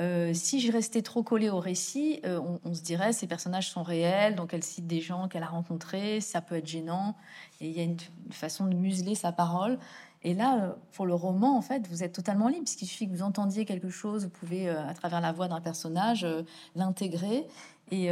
[0.00, 4.36] Euh, si je restais trop collée au récit, on, se dirait ces personnages sont réels,
[4.36, 7.16] donc elle cite des gens qu'elle a rencontrés, ça peut être gênant,
[7.60, 7.96] et il y a une
[8.30, 9.78] façon de museler sa parole.
[10.22, 13.12] Et là, euh, pour le roman, en fait, vous êtes totalement libre, puisqu'il suffit que
[13.12, 16.42] vous entendiez quelque chose, vous pouvez, euh, à travers la voix d'un personnage, euh,
[16.74, 17.46] l'intégrer.
[17.90, 18.10] Et,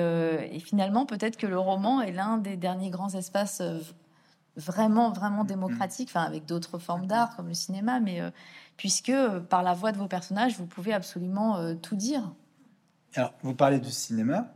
[0.61, 3.61] finalement, peut-être que le roman est l'un des derniers grands espaces
[4.57, 5.49] vraiment, vraiment mm-hmm.
[5.49, 7.09] démocratiques, enfin, avec d'autres formes mm-hmm.
[7.09, 8.23] d'art, comme le cinéma, mais
[8.79, 9.13] puisque
[9.51, 12.33] par la voix de vos personnages, vous pouvez absolument tout dire.
[13.17, 14.55] Alors, vous parlez du cinéma,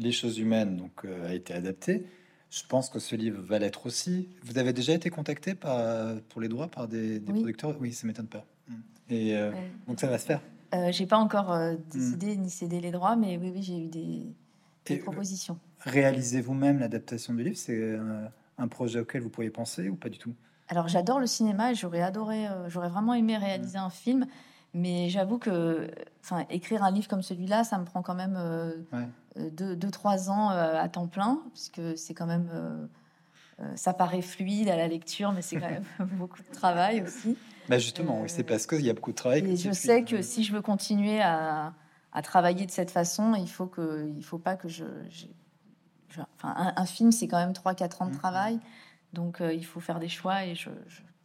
[0.00, 2.04] Les choses humaines donc, a été adapté.
[2.50, 4.28] Je pense que ce livre va l'être aussi.
[4.44, 7.76] Vous avez déjà été contacté pour les droits par des, producteurs?
[7.80, 8.44] Oui, ça m'étonne pas.
[8.68, 8.74] Mm.
[9.10, 9.52] Et euh,
[9.86, 10.40] donc ça va se faire?
[10.74, 12.40] Euh, j'ai pas encore euh, décidé mm.
[12.40, 14.26] ni cédé les droits, mais oui, j'ai eu des,
[14.90, 15.58] euh, propositions.
[15.80, 17.56] Réalisez vous-même l'adaptation du livre?
[17.56, 17.98] C'est
[18.58, 20.34] un projet auquel vous pourriez penser ou pas du tout?
[20.68, 21.74] Alors j'adore le cinéma.
[21.74, 23.82] J'aurais adoré, j'aurais vraiment aimé réaliser mm.
[23.82, 24.26] un film,
[24.74, 25.88] mais j'avoue que,
[26.50, 28.38] écrire un livre comme celui-là, ça me prend quand même.
[29.38, 32.48] Euh, 2-3 ans euh, à temps plein, puisque c'est quand même.
[32.52, 32.86] Euh,
[33.74, 35.84] ça paraît fluide à la lecture, mais c'est quand même
[36.18, 37.38] beaucoup de travail aussi.
[37.68, 39.56] Bah justement, oui, c'est parce qu'il y a beaucoup de travail.
[39.56, 41.72] Je sais que si je veux continuer à,
[42.22, 44.84] travailler de cette façon, il faut que, il faut pas que je.
[46.36, 48.18] enfin, un, film, c'est quand même 3-4 ans de mm-hmm.
[48.18, 48.60] travail,
[49.12, 50.70] donc il faut faire des choix et je,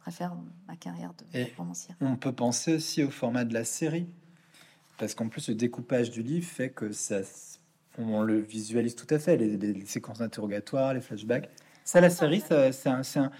[0.00, 0.34] préfère
[0.66, 1.54] ma carrière de et
[2.00, 4.08] On peut penser aussi au format de la série,
[4.98, 7.22] parce qu'en plus, le découpage du livre fait que ça
[7.98, 11.48] on le visualise tout à fait, les, les- les séquences d'interrogatoire, les flashbacks.
[11.84, 13.30] Ça, la série, c'est un, c'est un-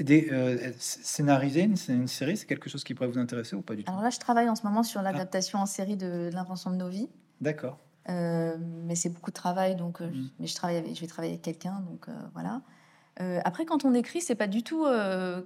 [0.00, 3.62] des, euh, scénariser une, c'est une série, c'est quelque chose qui pourrait vous intéresser ou
[3.62, 3.90] pas du tout?
[3.90, 6.88] Alors là, je travaille en ce moment sur l'adaptation en série de l'invention de nos
[6.88, 7.08] vies.
[7.40, 7.78] D'accord.
[8.08, 10.28] Euh, mais c'est beaucoup de travail, donc euh, Mm.
[10.40, 12.62] mais je travaille avec, je vais travailler avec quelqu'un, donc euh, voilà.
[13.20, 14.84] Euh, après, quand on écrit, c'est pas du tout.
[14.86, 15.42] euh,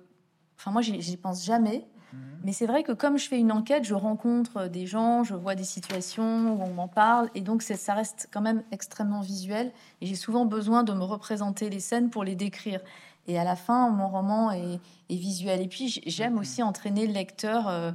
[0.59, 1.87] Enfin, moi, j'y pense jamais.
[2.17, 2.41] Mhm.
[2.45, 5.55] Mais c'est vrai que comme je fais une enquête, je rencontre des gens, je vois
[5.55, 9.73] des situations où on m'en parle, et donc ça reste quand même extrêmement visuel.
[10.01, 12.81] Et j'ai souvent besoin de me représenter les scènes pour les décrire.
[13.29, 15.61] Et à la fin, mon roman est, est visuel.
[15.61, 17.91] Et puis j'aime aussi entraîner le lecteur euh,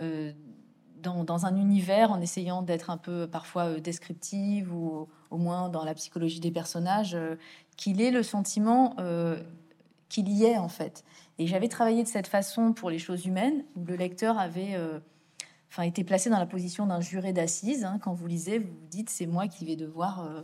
[0.00, 0.32] euh,
[1.02, 5.68] dans, dans un univers en essayant d'être un peu parfois euh, descriptive ou au moins
[5.68, 7.36] dans la psychologie des personnages, euh,
[7.76, 8.96] qu'il ait le sentiment
[10.08, 11.04] qu'il y est en fait.
[11.38, 15.00] Et j'avais travaillé de cette façon pour les choses humaines, où le lecteur avait euh,
[15.70, 17.84] enfin, été placé dans la position d'un juré d'assises.
[17.84, 17.98] hein.
[18.00, 20.42] Quand vous lisez, vous vous dites c'est moi qui vais devoir euh,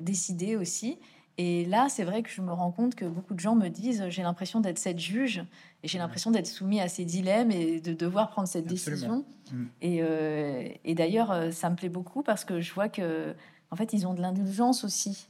[0.00, 0.98] décider aussi.
[1.38, 4.04] Et là, c'est vrai que je me rends compte que beaucoup de gens me disent
[4.08, 5.42] j'ai l'impression d'être cette juge
[5.82, 9.24] et j'ai l'impression d'être soumis à ces dilemmes et de devoir prendre cette Absolument.
[9.24, 9.24] décision.
[9.50, 9.64] Mm.
[9.80, 13.34] Et, euh, et d'ailleurs, ça me plaît beaucoup parce que je vois que,
[13.70, 15.28] en fait, ils ont de l'indulgence aussi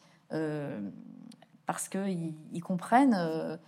[1.66, 3.58] parce qu'ils ils comprennent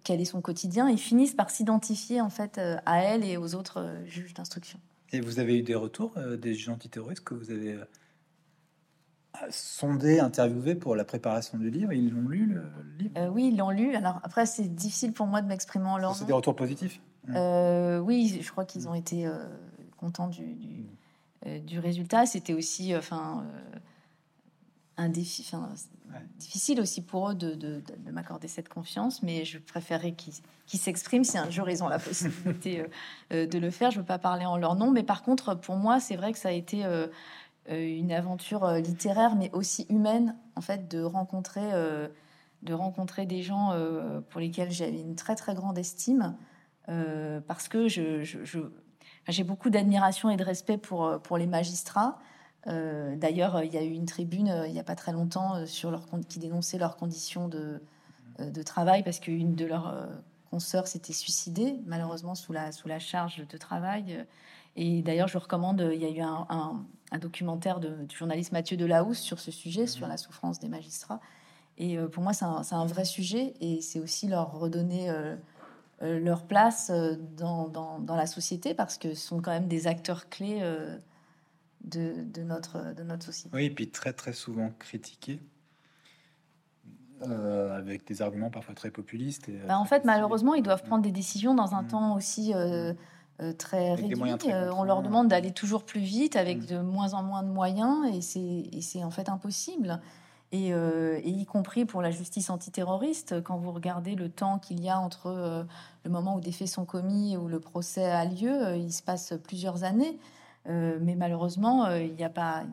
[0.00, 0.88] quel est son quotidien.
[0.88, 4.78] Ils finissent par s'identifier en fait euh, à elle et aux autres euh, juges d'instruction.
[5.12, 7.84] Et vous avez eu des retours euh, des juges antiterroristes que vous avez euh,
[9.50, 11.92] sondés, interviewés pour la préparation du livre?
[11.92, 12.64] Ils l'ont lu, le
[12.98, 13.12] livre?
[13.18, 13.94] Euh, oui, ils l'ont lu.
[13.94, 17.00] Alors après, c'est difficile pour moi de m'exprimer en leur C'est des retours positifs?
[17.34, 19.28] Euh, oui, je crois qu'ils ont été
[19.96, 20.86] contents du, du,
[21.46, 22.26] euh, du résultat.
[22.26, 23.46] C'était aussi, enfin,
[24.96, 25.68] un défi, enfin,
[26.12, 26.18] Ouais.
[26.38, 30.34] difficile aussi pour eux de, de- de- de m'accorder cette confiance, mais je préférerais qu'ils
[30.78, 32.86] s'expriment si un jour ils ont la possibilité euh,
[33.32, 33.90] euh, de le faire.
[33.90, 36.32] Je ne veux pas parler en leur nom, mais par contre, pour moi, c'est vrai
[36.32, 37.06] que ça a été euh,
[37.70, 42.08] une aventure littéraire, mais aussi humaine, en fait, de rencontrer, euh,
[42.62, 43.70] de rencontrer des gens
[44.28, 46.36] pour lesquels j'avais une très très grande estime,
[47.48, 48.22] parce que je,
[49.28, 52.18] j'ai beaucoup d'admiration et de respect pour, pour les magistrats.
[52.68, 55.56] Euh, D'ailleurs, il y a eu une tribune euh, il n'y a pas très longtemps
[55.56, 57.82] euh, sur leur, qui dénonçait leurs conditions de,
[58.38, 60.08] de travail parce qu'une de leurs
[60.50, 64.24] consoeurs s'était suicidée, malheureusement sous la, sous la charge de travail.
[64.76, 68.52] Et d'ailleurs, je recommande, il y a eu un, un- un documentaire de, du journaliste
[68.52, 71.20] Mathieu Delahousse sur ce sujet, sur la souffrance des magistrats.
[71.78, 75.36] Et pour moi, c'est un, vrai sujet et c'est aussi leur redonner euh,
[76.00, 76.90] leur place
[77.36, 80.96] dans, dans, dans la société parce que ce sont quand même des acteurs clés euh,
[81.84, 83.50] de, de, notre, de notre société.
[83.56, 85.40] Oui, et puis très très souvent critiqués,
[87.22, 89.48] euh, avec des arguments parfois très populistes.
[89.48, 91.88] Et, euh, Bah, en fait, malheureusement, ils doivent prendre des décisions dans un Mm.
[91.88, 92.92] temps aussi euh,
[93.40, 94.36] euh, très Avec réduit.
[94.38, 96.66] très on leur demande d'aller toujours plus vite avec Mm.
[96.66, 100.00] de moins en moins de moyens et c'est en fait impossible.
[100.54, 104.90] Et, et y compris pour la justice antiterroriste, quand vous regardez le temps qu'il y
[104.90, 105.64] a entre
[106.04, 109.02] le moment où des faits sont commis et où le procès a lieu, il se
[109.02, 110.18] passe plusieurs années.
[110.68, 112.64] Euh, mais malheureusement, euh, il n'y a pas,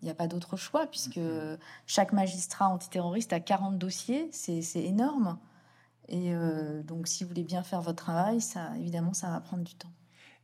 [0.00, 1.58] il n'y a pas d'autre choix puisque Mhm.
[1.86, 5.38] chaque magistrat antiterroriste a 40 dossiers, c'est énorme.
[6.08, 9.64] Et euh, donc, si vous voulez bien faire votre travail, ça, évidemment, ça va prendre
[9.64, 9.88] du temps.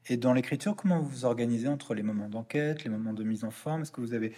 [0.06, 3.44] Et dans l'écriture, comment vous vous organisez entre les moments d'enquête, les moments de mise
[3.44, 3.82] en forme?
[3.82, 4.32] Est-ce que vous avez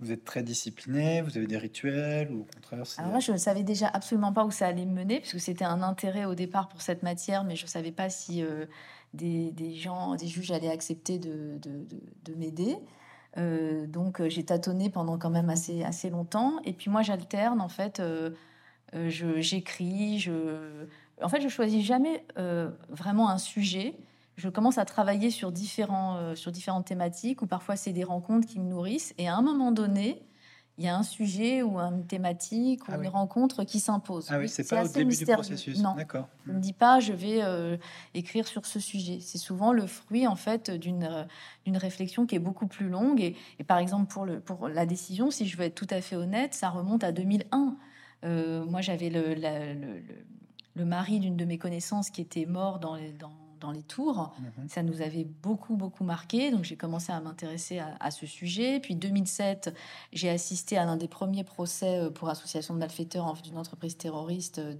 [0.00, 3.36] vous êtes très discipliné Vous avez des rituels ou au contraire Alors là, je ne
[3.36, 6.68] savais déjà absolument pas où ça allait me mener, puisque c'était un intérêt au départ
[6.68, 8.66] pour cette matière, mais je ne savais pas si euh,
[9.14, 12.76] des, gens, des juges allaient accepter de, de, de- de m'aider.
[13.36, 16.54] Euh, donc euh, j'ai tâtonné pendant quand même assez, assez longtemps.
[16.64, 18.30] Et puis moi, j'alterne, en fait, euh,
[18.92, 20.86] je- j'écris, je...
[21.22, 22.24] En fait, je choisis jamais
[22.88, 23.94] vraiment un sujet.
[24.36, 28.60] Je commence à travailler sur, différents, sur différentes thématiques, ou parfois c'est des rencontres qui
[28.60, 29.14] me nourrissent.
[29.18, 30.22] Et à un moment donné,
[30.78, 33.06] il y a un sujet ou une thématique ou Ah oui.
[33.06, 34.28] une rencontre qui s'impose.
[34.30, 35.42] Ah oui, c'est pas au début mystérieux.
[35.42, 35.78] du processus.
[35.82, 36.28] Non, D'accord.
[36.46, 37.76] je ne dis pas je vais euh,
[38.14, 39.18] écrire sur ce sujet.
[39.20, 41.24] C'est souvent le fruit en fait d'une euh,
[41.64, 43.20] d'une réflexion qui est beaucoup plus longue.
[43.20, 46.00] Et, et par exemple pour le pour la décision, si je veux être tout à
[46.00, 47.76] fait honnête, ça remonte à 2001.
[48.24, 50.02] Euh, moi, j'avais le, le, le-
[50.74, 54.32] le mari d'une de mes connaissances qui était mort dans les dans, dans les tours.
[54.58, 54.68] Mhm.
[54.68, 56.50] Ça nous avait beaucoup, beaucoup marqué.
[56.50, 58.80] Donc, j'ai commencé à m'intéresser à, à ce sujet.
[58.80, 59.74] Puis, 2007,
[60.12, 63.96] j'ai assisté à l'un des premiers procès euh, pour association de malfaiteurs en d'une entreprise
[63.96, 64.74] terroriste euh,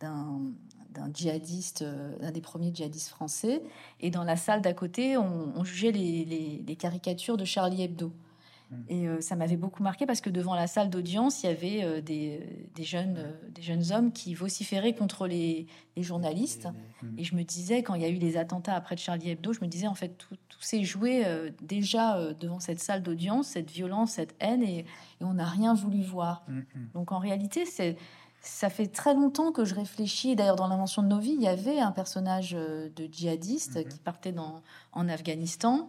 [0.00, 3.62] d'un djihadiste, euh, d'un des premiers djihadistes français.
[4.00, 7.82] Et dans la salle d'à côté, on, on jugeait les, les- les caricatures de Charlie
[7.82, 8.12] Hebdo.
[8.88, 11.84] Et euh, ça m'avait beaucoup marqué parce que devant la salle d'audience, il y avait
[11.84, 15.66] euh, des, des, jeunes, euh, des jeunes hommes qui vociféraient contre les,
[15.96, 16.68] les journalistes.
[17.18, 19.52] Et je me disais, quand il y a eu les attentats après de Charlie Hebdo,
[19.52, 21.24] je me disais, en fait, tout, s'est joué
[21.60, 24.86] déjà devant cette salle d'audience, cette violence, cette haine, et,
[25.20, 26.44] on n'a rien voulu voir.
[26.48, 26.64] Mm, mm.
[26.94, 27.96] Donc en réalité, c'est
[28.40, 30.34] ça fait très longtemps que je réfléchis.
[30.34, 34.32] D'ailleurs, dans l'invention de nos vies, il y avait un personnage de djihadiste qui partait
[34.32, 34.62] dans,
[34.92, 35.88] en Afghanistan.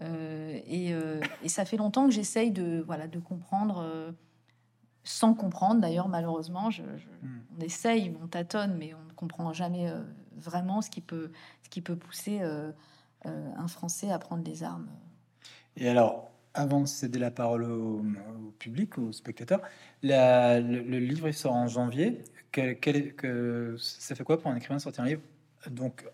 [0.00, 4.12] Euh, euh, et, ça fait longtemps que j'essaye de, voilà, de comprendre, euh,
[5.04, 6.70] sans comprendre d'ailleurs, malheureusement.
[6.70, 7.40] Je, hmm.
[7.56, 9.92] On essaye, on tâtonne, mais on ne comprend jamais
[10.36, 11.30] vraiment ce qui peut,
[11.62, 12.40] ce qui peut pousser
[13.24, 14.88] un Français à prendre des armes.
[15.76, 18.04] Et alors, avant de céder la parole au,
[18.58, 19.60] public, aux spectateurs,
[20.02, 22.24] le, livre il sort en janvier.
[22.50, 25.22] Quel, que, ça fait quoi pour un écrivain sortir un livre
[25.70, 26.04] Donc,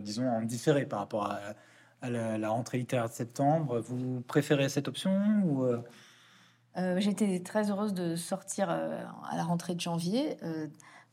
[0.00, 1.40] disons, en différé par rapport à
[2.06, 3.80] à la, rentrée littéraire de septembre.
[3.80, 5.12] Vous préférez cette option
[5.44, 5.82] ou euh?
[6.76, 10.36] Euh, J'étais très heureuse de sortir euh, à la rentrée de janvier.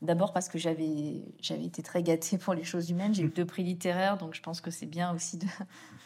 [0.02, 3.14] D'abord parce que j'avais j'avais été très gâtée pour les choses humaines.
[3.14, 5.46] J'ai eu deux prix littéraires, donc je pense que c'est bien aussi de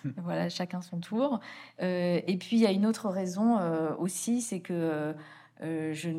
[0.18, 1.40] voilà chacun son tour.
[1.80, 3.58] et puis il y a une autre raison
[3.98, 5.14] aussi, c'est que
[5.60, 6.10] je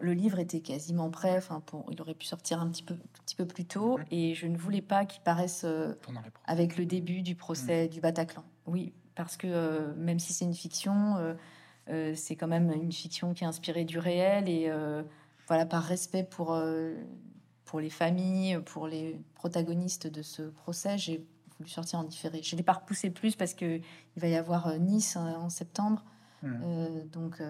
[0.00, 1.36] le livre était quasiment prêt.
[1.36, 4.46] Enfin, pour, il aurait pu sortir un petit peu, petit peu plus tôt, et je
[4.46, 5.94] ne voulais pas qu'il paraisse euh,
[6.44, 7.90] avec le début du procès mhm.
[7.90, 8.44] du Bataclan.
[8.66, 11.34] Oui, parce que euh, même si c'est une fiction,
[11.88, 14.70] euh, c'est quand même une fiction qui est inspirée du réel, et
[15.48, 16.58] voilà, par respect pour
[17.64, 21.24] pour les familles, pour les protagonistes de ce procès, j'ai
[21.58, 22.42] voulu sortir en différé.
[22.42, 26.04] Je l'ai pas repoussé plus parce que il va y avoir Nice en septembre,
[26.42, 27.08] mhm.
[27.10, 27.42] donc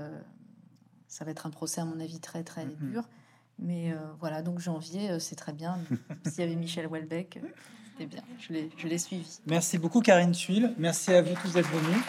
[1.13, 2.91] ça va être un procès, à mon avis, très, très mm-hmm.
[2.91, 3.05] dur.
[3.59, 5.79] Mais euh, voilà, donc janvier, euh, c'est très bien.
[6.27, 7.39] S'il y avait Michel Houellebecq,
[7.91, 8.23] c'était bien.
[8.79, 9.41] Je l'ai suivi.
[9.47, 10.73] Merci beaucoup, Karine Tuile.
[10.79, 12.03] Merci à vous tous d'être venus.